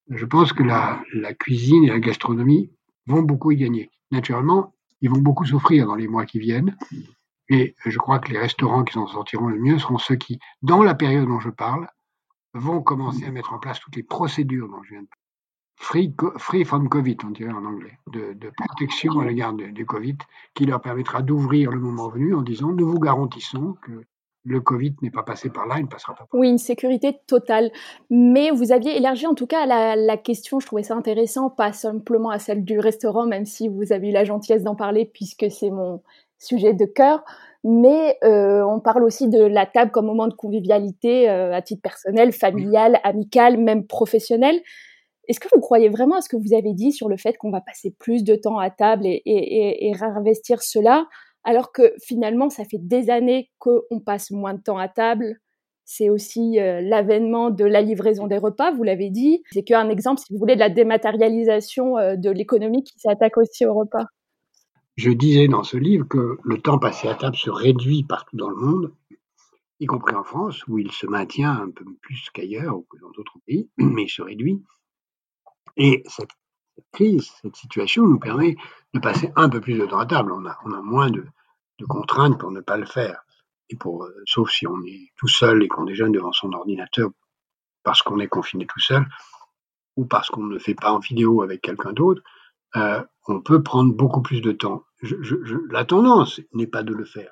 [0.09, 2.71] Je pense que la cuisine et la gastronomie
[3.07, 3.89] vont beaucoup y gagner.
[4.11, 6.77] Naturellement, ils vont beaucoup souffrir dans les mois qui viennent.
[7.49, 10.83] Et je crois que les restaurants qui s'en sortiront le mieux seront ceux qui, dans
[10.83, 11.89] la période dont je parle,
[12.53, 15.17] vont commencer à mettre en place toutes les procédures dont je viens de parler.
[15.77, 20.17] Free, free from Covid, on dirait en anglais, de, protection à l'égard du Covid,
[20.53, 24.05] qui leur permettra d'ouvrir le moment venu en disant nous vous garantissons que
[24.43, 26.25] le Covid n'est pas passé par là, il ne passera pas.
[26.33, 27.71] Oui, une sécurité totale.
[28.09, 31.73] Mais vous aviez élargi en tout cas la, la question, je trouvais ça intéressant, pas
[31.73, 35.45] simplement à celle du restaurant, même si vous avez eu la gentillesse d'en parler puisque
[35.51, 36.01] c'est mon
[36.39, 37.23] sujet de cœur.
[37.63, 41.83] Mais euh, on parle aussi de la table comme moment de convivialité euh, à titre
[41.83, 44.59] personnel, familial, amical, même professionnel.
[45.27, 47.51] Est-ce que vous croyez vraiment à ce que vous avez dit sur le fait qu'on
[47.51, 51.05] va passer plus de temps à table et, et, et réinvestir cela?
[51.43, 55.35] Alors que finalement, ça fait des années qu'on passe moins de temps à table.
[55.83, 59.43] C'est aussi euh, l'avènement de la livraison des repas, vous l'avez dit.
[59.51, 63.65] C'est qu'un exemple, si vous voulez, de la dématérialisation euh, de l'économie qui s'attaque aussi
[63.65, 64.05] aux repas.
[64.95, 68.49] Je disais dans ce livre que le temps passé à table se réduit partout dans
[68.49, 68.93] le monde,
[69.79, 73.09] y compris en France, où il se maintient un peu plus qu'ailleurs ou que dans
[73.11, 74.61] d'autres pays, mais il se réduit.
[75.77, 76.03] Et
[76.91, 78.55] crise, cette situation nous permet
[78.93, 80.31] de passer un peu plus de temps à table.
[80.31, 81.25] On a, moins de,
[81.87, 83.21] contraintes pour ne pas le faire.
[83.69, 87.09] Et pour, euh, sauf si on est tout seul et qu'on déjeune devant son ordinateur
[87.83, 89.07] parce qu'on est confiné tout seul
[89.95, 92.21] ou parce qu'on ne fait pas en vidéo avec quelqu'un d'autre,
[92.75, 94.83] euh, on peut prendre beaucoup plus de temps.
[95.69, 97.31] La tendance n'est pas de le faire.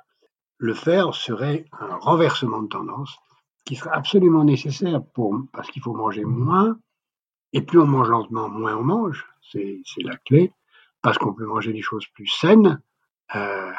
[0.57, 3.17] Le faire serait un renversement de tendance
[3.65, 5.01] qui serait absolument nécessaire
[5.53, 6.77] parce qu'il faut manger moins,
[7.53, 10.51] et plus on mange lentement, moins on mange, c'est la clé,
[11.01, 12.81] parce qu'on peut manger des choses plus saines.
[13.35, 13.71] Euh,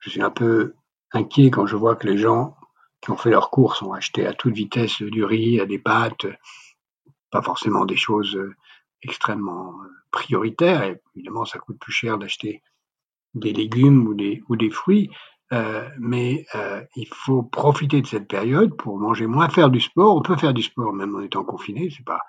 [0.00, 0.74] je suis un peu
[1.12, 2.56] inquiet quand je vois que les gens
[3.00, 6.26] qui ont fait leurs courses ont acheté à toute vitesse du riz, des pâtes,
[7.30, 8.54] pas forcément des choses euh,
[9.02, 10.82] extrêmement euh, prioritaires.
[10.82, 12.62] Et évidemment, ça coûte plus cher d'acheter
[13.34, 15.10] des légumes ou des, ou des fruits.
[15.98, 16.44] Mais
[16.94, 20.14] il faut profiter de cette période pour manger moins, faire du sport.
[20.14, 22.20] On peut faire du sport même en étant confiné, c'est pas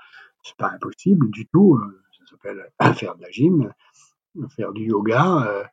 [0.57, 1.79] pas impossible du tout.
[2.41, 3.73] S'appelle faire de la gym,
[4.55, 5.69] faire du yoga,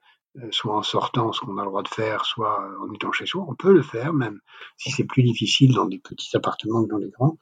[0.51, 3.45] soit en sortant ce qu'on a le droit de faire, soit en étant chez soi.
[3.49, 4.41] On peut le faire, même
[4.77, 7.39] si c'est plus difficile dans des petits appartements que dans les grands.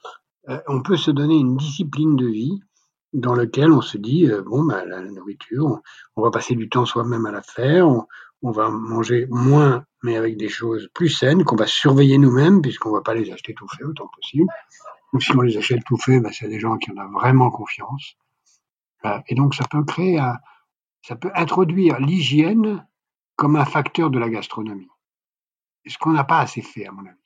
[0.68, 2.61] on peut se donner une discipline de vie
[3.14, 5.81] dans lequel on se dit euh, bon bah, la, nourriture,
[6.16, 7.89] on, va passer du temps soi-même à la faire,
[8.43, 12.91] on, va manger moins mais avec des choses plus saines qu'on va surveiller nous-mêmes puisqu'on
[12.91, 14.51] va pas les acheter tout fait autant possible.
[15.14, 17.51] Ou si on les achète tout fait, bah, c'est des gens qui en ont vraiment
[17.51, 18.16] confiance.
[19.28, 20.18] Et donc ça peut créer,
[21.02, 22.86] ça peut introduire l'hygiène
[23.36, 24.88] comme un facteur de la gastronomie.
[25.86, 27.18] Ce qu'on n'a pas assez fait à mon avis.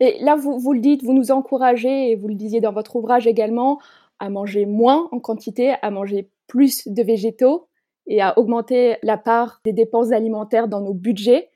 [0.00, 2.96] Et là, vous, vous le dites, vous nous encouragez, et vous le disiez dans votre
[2.96, 3.80] ouvrage également,
[4.18, 7.68] à manger moins en quantité, à manger plus de végétaux
[8.06, 11.50] et à augmenter la part des dépenses alimentaires dans nos budgets.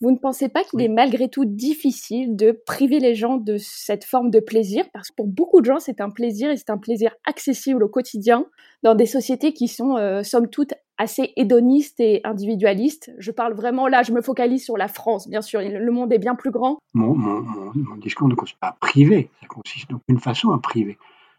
[0.00, 4.04] Vous ne pensez pas qu'il est malgré tout difficile de priver les gens de cette
[4.04, 4.84] forme de plaisir?
[4.92, 7.88] Parce que pour beaucoup de gens, c'est un plaisir et c'est un plaisir accessible au
[7.88, 8.46] quotidien
[8.82, 13.12] dans des sociétés qui sont, euh, somme toute, assez hédonistes et individualistes.
[13.18, 16.18] Je parle vraiment là, je me focalise sur la France, bien sûr, le monde est
[16.18, 16.78] bien plus grand.
[16.94, 17.44] Mon, mon,
[17.74, 20.98] mon discours ne consiste pas à priver, ça consiste d'aucune façon à priver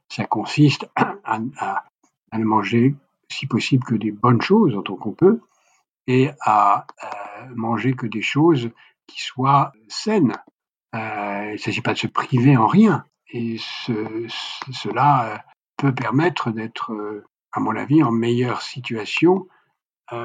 [0.09, 1.39] ça consiste à,
[2.33, 2.95] ne manger,
[3.29, 5.39] si possible, que des bonnes choses autant qu'on peut,
[6.09, 8.71] et à euh, manger que des choses
[9.05, 10.33] qui soient saines.
[10.95, 13.05] Euh, il ne s'agit pas de se priver en rien.
[13.31, 15.37] Et cela euh,
[15.77, 16.91] peut permettre d'être,
[17.51, 19.47] à mon avis, en meilleure situation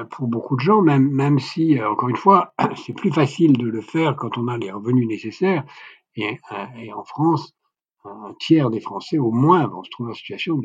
[0.09, 3.81] pour beaucoup de gens, même, même si, encore une fois, c'est plus facile de le
[3.81, 5.63] faire quand on a les revenus nécessaires.
[6.15, 6.39] Et,
[6.95, 7.53] en France,
[8.03, 10.59] un tiers des Français au moins vont se trouver en situation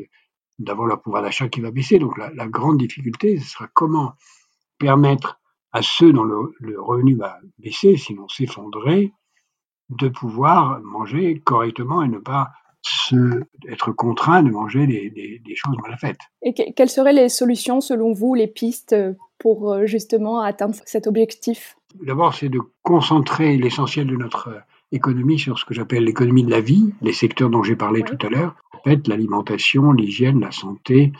[0.57, 1.99] d'avoir leur pouvoir d'achat qui va baisser.
[1.99, 4.13] Donc la, grande difficulté, ce sera comment
[4.81, 5.39] permettre
[5.71, 9.13] à ceux dont le, revenu va baisser, sinon s'effondrer,
[9.89, 12.49] de pouvoir manger correctement et ne pas
[12.81, 16.19] se, être contraint de manger des, choses mal faites.
[16.41, 18.95] Et quelles seraient les solutions, selon vous, les pistes
[19.37, 21.77] pour euh, justement atteindre cet objectif?
[22.01, 24.49] D'abord, c'est de concentrer l'essentiel de notre
[24.91, 28.17] économie sur ce que j'appelle l'économie de la vie, les secteurs dont j'ai parlé tout
[28.25, 31.13] à l'heure, en fait, l'alimentation, l'hygiène, la santé,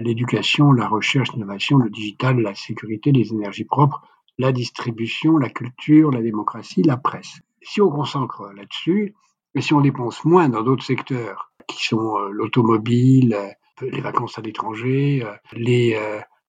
[0.00, 4.02] l'éducation, la recherche, l'innovation, le digital, la sécurité, les énergies propres,
[4.38, 7.40] la distribution, la culture, la démocratie, la presse.
[7.60, 9.14] Si on concentre là-dessus,
[9.54, 14.38] et si on dépense moins dans d'autres secteurs, qui sont euh, l'automobile, euh, les vacances
[14.38, 15.98] à l'étranger, les,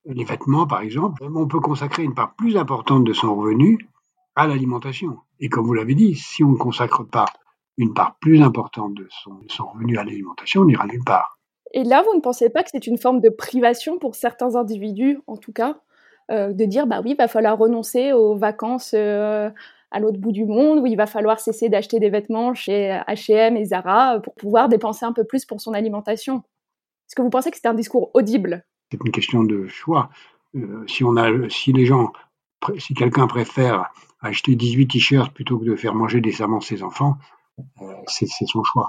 [0.05, 3.79] les vêtements par exemple, on peut consacrer une part plus importante de son revenu
[4.35, 5.19] à l'alimentation.
[5.39, 7.25] Et comme vous l'avez dit, si on ne consacre pas
[7.77, 11.37] une part plus importante de son, revenu à l'alimentation, on n'ira nulle part.
[11.73, 15.19] Et là, vous ne pensez pas que c'est une forme de privation pour certains individus,
[15.27, 15.79] en tout cas,
[16.29, 20.79] de dire bah oui, il va falloir renoncer aux vacances à l'autre bout du monde,
[20.79, 25.05] où il va falloir cesser d'acheter des vêtements chez H&M et Zara pour pouvoir dépenser
[25.05, 26.37] un peu plus pour son alimentation.
[27.07, 28.63] Est-ce que vous pensez que c'est un discours audible?
[28.91, 30.09] C'est une question de choix.
[30.87, 32.11] si on a, si les gens,
[32.77, 37.17] si quelqu'un préfère acheter 18 t-shirts plutôt que de faire manger décemment ses enfants,
[38.07, 38.87] c'est son choix.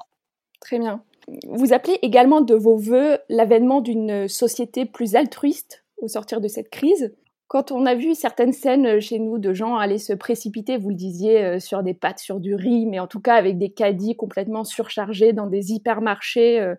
[0.60, 1.02] Très bien.
[1.48, 6.70] Vous appelez également de vos voeux l'avènement d'une société plus altruiste au sortir de cette
[6.70, 7.14] crise.
[7.46, 10.94] Quand on a vu certaines scènes chez nous de gens aller se précipiter, vous le
[10.96, 14.16] disiez, euh, sur des pâtes, sur du riz, mais en tout cas avec des caddies
[14.16, 16.74] complètement surchargés dans des hypermarchés euh,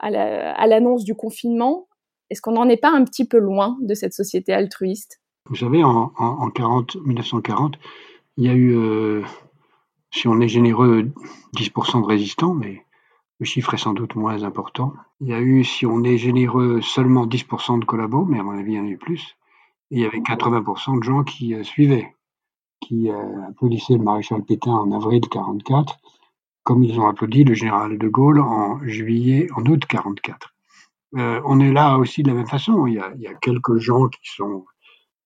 [0.00, 1.88] à l'annonce du confinement,
[2.30, 5.20] est-ce qu'on n'en est pas un petit peu loin de cette société altruiste?
[5.46, 6.12] Vous savez, en,
[7.06, 7.78] 1940,
[8.36, 9.22] il y a eu, euh,
[10.12, 11.10] si on est généreux,
[11.56, 12.82] 10% de résistants, mais
[13.38, 14.94] le chiffre est sans doute moins important.
[15.20, 18.58] Il y a eu, si on est généreux, seulement 10% de collabos, mais à mon
[18.58, 19.36] avis, il y en a eu plus.
[19.90, 22.14] Et il y avait 80% de gens qui euh, suivaient,
[22.80, 25.98] qui euh, applaudissaient le maréchal Pétain en avril 44,
[26.64, 30.54] comme ils ont applaudi le général de Gaulle en juillet, en août 44.
[31.16, 32.86] Euh, on est là aussi de la même façon.
[32.86, 34.66] Il y a quelques gens qui sont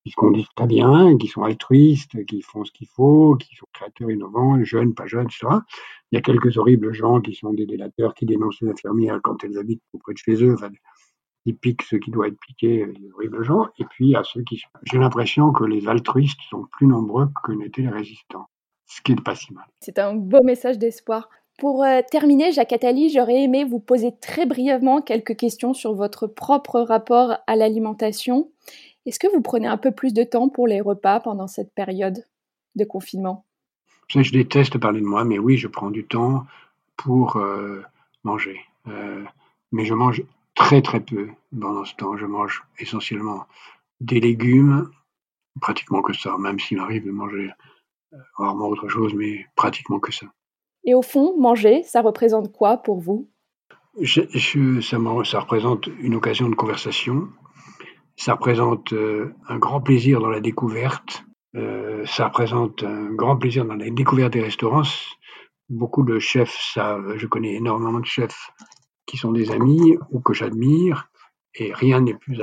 [0.04, 3.66] qui se conduisent très bien, qui sont altruistes, qui font ce qu'il faut, qui sont
[3.72, 5.46] créateurs innovants, jeunes, pas jeunes, etc.
[6.10, 9.44] Il y a quelques horribles gens qui sont des délateurs, qui dénoncent les infirmières quand
[9.44, 10.70] elles habitent auprès de chez eux, enfin,
[11.44, 14.62] ils piquent ceux qui doivent être piqués, les horribles gens, et puis a ceux qui...
[14.84, 18.46] J'ai l'impression que les altruistes sont plus nombreux que n'étaient les résistants,
[18.86, 19.64] ce qui n'est pas si mal.
[19.80, 21.28] C'est un beau message d'espoir.
[21.58, 26.26] Pour euh, terminer, Jacques Attali, j'aurais aimé vous poser très brièvement quelques questions sur votre
[26.26, 28.50] propre rapport à l'alimentation
[29.06, 32.24] est-ce que vous prenez un peu plus de temps pour les repas pendant cette période
[32.74, 33.46] de confinement?
[34.08, 36.44] Je déteste parler de moi, mais oui, je prends du temps
[36.96, 37.82] pour euh,
[38.24, 38.60] manger.
[38.88, 39.24] Euh,
[39.70, 40.22] mais je mange
[40.54, 41.28] très très peu
[41.58, 42.16] pendant ce temps.
[42.16, 43.46] Je mange essentiellement
[44.00, 44.90] des légumes,
[45.60, 47.50] pratiquement que ça, même s'il m'arrive de manger
[48.12, 50.26] euh, rarement autre chose, mais pratiquement que ça.
[50.84, 53.28] Et au fond, manger, ça représente quoi pour vous?
[54.04, 54.22] Ça,
[55.24, 57.28] ça représente une occasion de conversation,
[58.16, 61.24] ça représente euh, un grand plaisir dans la découverte.
[61.54, 64.82] Euh, ça représente un grand plaisir dans la découverte des restaurants.
[65.68, 68.50] Beaucoup de chefs savent, je connais énormément de chefs
[69.06, 71.08] qui sont des amis ou que j'admire,
[71.54, 72.38] et rien n'est plus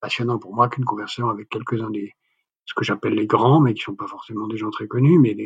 [0.00, 2.12] passionnant pour moi qu'une conversation avec quelques-uns des
[2.66, 5.36] ce que j'appelle les grands, mais qui sont pas forcément des gens très connus, mais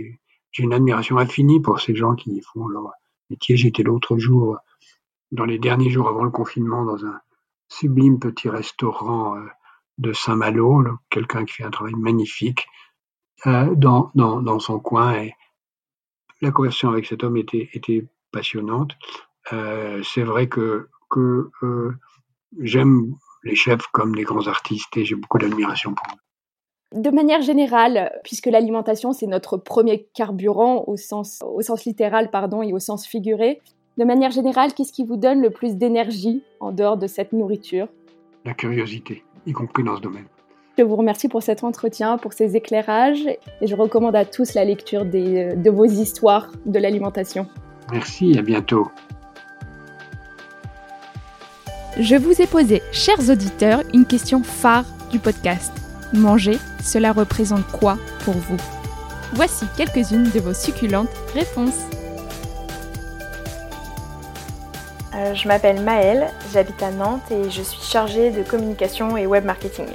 [0.53, 2.93] j'ai une admiration infinie pour ces gens qui font leur
[3.31, 3.57] métier.
[3.57, 4.59] J'étais l'autre jour,
[5.33, 7.21] dans les derniers jours avant le confinement, dans un
[7.69, 9.47] sublime petit restaurant euh,
[9.99, 12.67] de Saint-Malo, quelqu'un qui fait un travail magnifique
[13.47, 15.15] euh, dans, dans, dans, son coin.
[15.15, 15.35] Et
[16.41, 18.93] la conversation avec cet homme était, était passionnante.
[19.53, 21.93] Euh, c'est vrai que, que euh,
[22.61, 27.01] j'aime les chefs comme les grands artistes et j'ai beaucoup d'admiration pour eux.
[27.01, 32.63] De manière générale, puisque l'alimentation c'est notre premier carburant au sens, au sens littéral pardon,
[32.63, 33.61] et au sens figuré,
[33.99, 37.89] de manière générale, qu'est-ce qui vous donne le plus d'énergie en dehors de cette nourriture?
[38.45, 40.27] La curiosité y compris dans ce domaine.
[40.79, 43.27] Je vous remercie pour cet entretien, pour ces éclairages,
[43.61, 47.47] et je recommande à tous la lecture des, de vos histoires de l'alimentation.
[47.91, 48.89] Merci, à bientôt.
[51.99, 55.73] Je vous ai posé, chers auditeurs, une question phare du podcast.
[56.13, 58.57] Manger, cela représente quoi pour vous?
[59.35, 61.87] Voici quelques-unes de vos succulentes réponses.
[65.35, 69.87] Je m'appelle Maëlle, j'habite à Nantes et je suis chargée de communication et web marketing.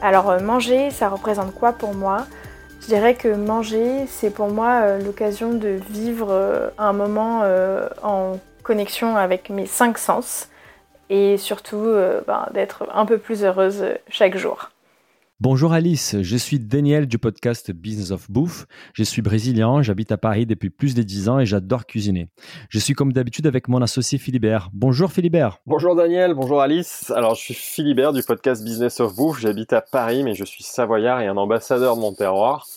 [0.00, 2.26] Alors euh, manger, ça représente quoi pour moi?
[2.80, 7.44] Je dirais que manger, c'est pour moi euh, l'occasion de vivre un moment
[8.02, 10.48] en connexion avec mes cinq sens
[11.10, 11.94] et surtout
[12.26, 14.70] ben, d'être un peu plus heureuse chaque jour.
[15.44, 18.66] Bonjour Alice, je suis Daniel du podcast Business of Bouffe.
[18.94, 22.28] Je suis brésilien, j'habite à Paris depuis plus de 10 ans et j'adore cuisiner.
[22.68, 24.70] Je suis comme d'habitude avec mon associé Philibert.
[24.72, 25.58] Bonjour Philibert.
[25.66, 27.10] Bonjour Daniel, bonjour Alice.
[27.10, 29.40] Alors je suis Philibert du podcast Business of Bouffe.
[29.40, 32.68] J'habite à Paris mais je suis savoyard et un ambassadeur de mon terroir.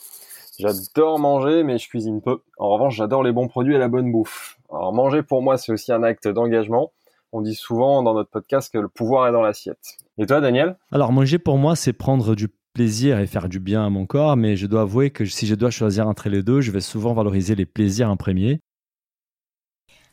[0.58, 2.42] J'adore manger mais je cuisine peu.
[2.58, 4.58] En revanche, j'adore les bons produits et la bonne bouffe.
[4.72, 6.92] Alors manger pour moi c'est aussi un acte d'engagement.
[7.32, 10.00] On dit souvent dans notre podcast que le pouvoir est dans l'assiette.
[10.18, 10.78] Et toi, Daniel?
[10.92, 14.38] Alors, manger pour moi, c'est prendre du plaisir et faire du bien à mon corps,
[14.38, 17.14] mais je dois avouer que si je dois choisir entre les deux, je vais souvent
[17.14, 18.60] valoriser les plaisirs en premier.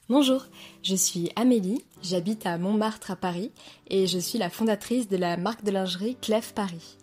[0.08, 0.46] Bonjour,
[0.82, 3.52] je suis Amélie, j'habite à Montmartre à Paris
[3.88, 6.98] et je suis la fondatrice de la marque de lingerie Clef Paris.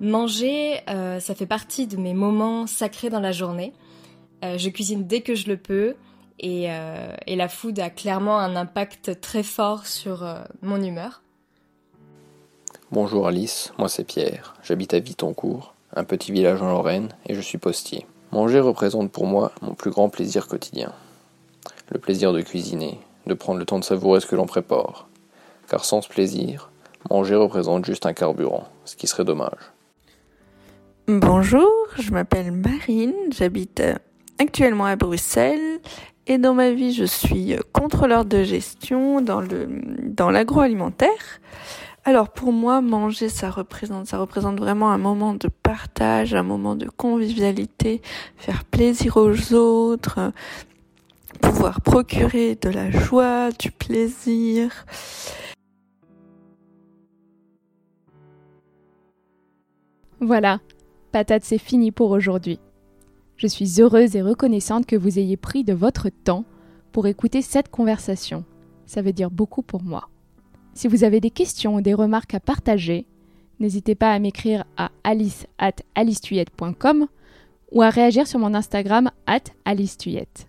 [0.00, 3.72] Manger, euh, ça fait partie de mes moments sacrés dans la journée.
[4.44, 5.94] Euh, je cuisine dès que je le peux,
[6.42, 11.22] euh, et, la food a clairement un impact très fort sur euh, mon humeur.
[12.94, 17.40] Bonjour Alice, moi c'est Pierre, j'habite à Vitoncourt, un petit village en Lorraine, et je
[17.40, 18.06] suis postier.
[18.30, 20.92] Manger représente pour moi mon plus grand plaisir quotidien.
[21.88, 25.08] Le plaisir de cuisiner, de prendre le temps de savourer ce que l'on prépare.
[25.68, 26.70] Car sans ce plaisir,
[27.10, 29.72] manger représente juste un carburant, ce qui serait dommage.
[31.08, 33.96] Bonjour, je m'appelle Marine, j'habite euh,
[34.38, 35.80] actuellement à Bruxelles
[36.28, 41.40] et dans ma vie je suis contrôleur de gestion dans l'agroalimentaire.
[42.06, 46.76] Alors pour moi, manger, ça représente, ça représente vraiment un moment de partage, un moment
[46.76, 48.02] de convivialité,
[48.36, 50.32] faire plaisir aux autres,
[51.40, 54.84] pouvoir procurer de la joie, du plaisir.
[60.20, 60.60] Voilà,
[61.10, 62.60] patate, c'est fini pour aujourd'hui.
[63.36, 66.44] Je suis heureuse et reconnaissante que vous ayez pris de votre temps
[66.92, 68.44] pour écouter cette conversation.
[68.84, 70.10] Ça veut dire beaucoup pour moi.
[70.74, 73.06] Si vous avez des questions ou des remarques à partager,
[73.60, 75.76] n'hésitez pas à m'écrire à alice at
[77.72, 80.48] ou à réagir sur mon Instagram at alicetuyette.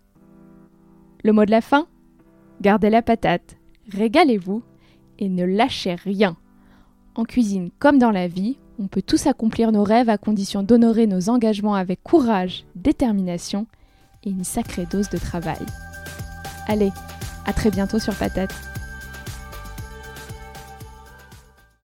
[1.24, 1.88] Le mot de la fin
[2.62, 3.58] Gardez la patate,
[3.90, 4.64] régalez-vous
[5.20, 6.38] et ne lâchez rien.
[7.16, 11.06] En cuisine comme dans la vie, on peut tous accomplir nos rêves à condition d'honorer
[11.06, 13.68] nos engagements avec courage, détermination
[14.24, 15.66] et une sacrée dose de travail.
[16.68, 16.92] Allez,
[17.46, 18.75] à très bientôt sur Patate.